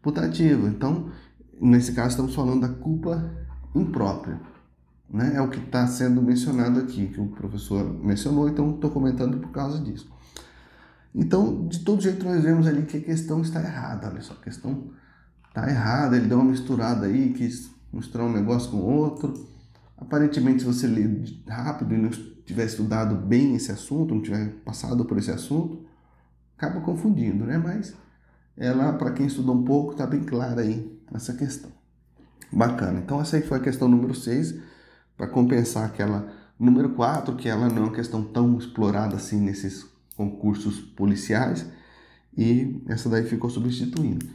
putativo. 0.00 0.66
Então, 0.66 1.10
nesse 1.60 1.92
caso, 1.92 2.10
estamos 2.10 2.34
falando 2.34 2.62
da 2.62 2.68
culpa 2.68 3.30
imprópria. 3.74 4.40
Né? 5.12 5.32
É 5.34 5.42
o 5.42 5.48
que 5.48 5.58
está 5.58 5.86
sendo 5.86 6.22
mencionado 6.22 6.78
aqui, 6.80 7.08
que 7.08 7.20
o 7.20 7.26
professor 7.26 7.84
mencionou, 7.84 8.48
então 8.48 8.70
estou 8.70 8.90
comentando 8.90 9.38
por 9.38 9.50
causa 9.50 9.78
disso. 9.80 10.08
Então, 11.14 11.66
de 11.66 11.80
todo 11.80 12.00
jeito, 12.00 12.24
nós 12.24 12.42
vemos 12.42 12.66
ali 12.66 12.82
que 12.82 12.96
a 12.96 13.00
questão 13.00 13.40
está 13.40 13.60
errada. 13.60 14.08
Olha 14.08 14.20
só, 14.20 14.34
a 14.34 14.44
questão 14.44 14.90
está 15.48 15.68
errada. 15.68 16.16
Ele 16.16 16.28
deu 16.28 16.38
uma 16.38 16.50
misturada 16.50 17.06
aí, 17.06 17.32
quis 17.32 17.70
misturar 17.92 18.26
um 18.26 18.32
negócio 18.32 18.70
com 18.70 18.78
outro. 18.78 19.48
Aparentemente, 19.96 20.60
se 20.60 20.66
você 20.66 20.86
ler 20.86 21.24
rápido 21.48 21.94
e 21.94 21.98
não 21.98 22.10
tiver 22.44 22.64
estudado 22.64 23.14
bem 23.14 23.54
esse 23.54 23.70
assunto, 23.70 24.14
não 24.14 24.22
tiver 24.22 24.48
passado 24.64 25.04
por 25.04 25.18
esse 25.18 25.30
assunto, 25.30 25.84
acaba 26.56 26.80
confundindo, 26.80 27.44
né? 27.44 27.58
Mas 27.58 27.94
ela, 28.56 28.92
para 28.92 29.12
quem 29.12 29.26
estudou 29.26 29.54
um 29.54 29.64
pouco, 29.64 29.92
está 29.92 30.06
bem 30.06 30.22
clara 30.22 30.62
aí 30.62 31.00
essa 31.12 31.34
questão. 31.34 31.70
Bacana. 32.52 33.00
Então, 33.00 33.20
essa 33.20 33.36
aí 33.36 33.42
foi 33.42 33.58
a 33.58 33.60
questão 33.60 33.88
número 33.88 34.14
6, 34.14 34.54
para 35.16 35.26
compensar 35.26 35.84
aquela 35.84 36.32
número 36.58 36.90
4, 36.90 37.36
que 37.36 37.48
ela 37.48 37.68
não 37.68 37.76
é 37.76 37.80
uma 37.80 37.92
questão 37.92 38.22
tão 38.22 38.58
explorada 38.58 39.16
assim 39.16 39.40
nesses 39.40 39.89
concursos 40.20 40.78
policiais, 40.78 41.64
e 42.36 42.82
essa 42.86 43.08
daí 43.08 43.24
ficou 43.24 43.48
substituindo. 43.48 44.26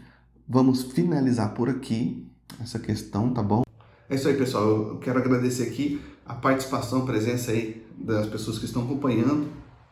Vamos 0.50 0.82
finalizar 0.82 1.54
por 1.54 1.69
aqui 1.69 2.28
essa 2.60 2.80
questão, 2.80 3.32
tá 3.32 3.43
bom? 3.43 3.62
É 4.10 4.15
isso 4.15 4.28
aí, 4.28 4.36
pessoal. 4.36 4.63
Eu 4.63 4.98
quero 4.98 5.19
agradecer 5.19 5.62
aqui 5.62 6.02
a 6.26 6.34
participação, 6.34 7.04
a 7.04 7.06
presença 7.06 7.52
aí 7.52 7.86
das 8.00 8.26
pessoas 8.26 8.58
que 8.58 8.65
estão 8.65 8.84
acompanhando. 8.84 9.48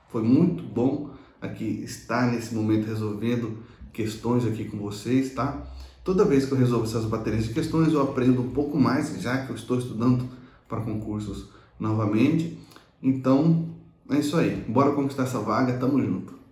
Foi 0.10 0.24
muito 0.24 0.64
bom 0.64 1.12
aqui 1.40 1.84
estar 1.84 2.32
nesse 2.32 2.56
momento 2.56 2.88
resolvendo 2.88 3.60
questões 3.92 4.48
aqui 4.48 4.66
com 4.66 4.80
vocês, 4.80 5.36
tá? 5.36 5.64
Toda 6.04 6.26
vez 6.26 6.48
que 6.48 6.54
eu 6.54 6.58
resolvo 6.58 6.86
essas 6.86 7.06
baterias 7.06 7.46
de 7.46 7.54
questões, 7.54 7.94
eu 7.94 8.02
aprendo 8.02 8.42
um 8.42 8.50
pouco 8.50 8.80
mais, 8.80 9.22
já 9.22 9.46
que 9.46 9.52
eu 9.52 9.56
estou 9.56 9.78
estudando 9.78 10.28
para 10.68 10.82
concursos 10.82 11.50
novamente. 11.80 12.58
Então, 13.02 13.73
é 14.16 14.20
isso 14.20 14.38
aí. 14.38 14.56
Bora 14.68 14.92
conquistar 14.92 15.24
essa 15.24 15.40
vaga, 15.40 15.78
tamo 15.78 16.02
junto. 16.02 16.43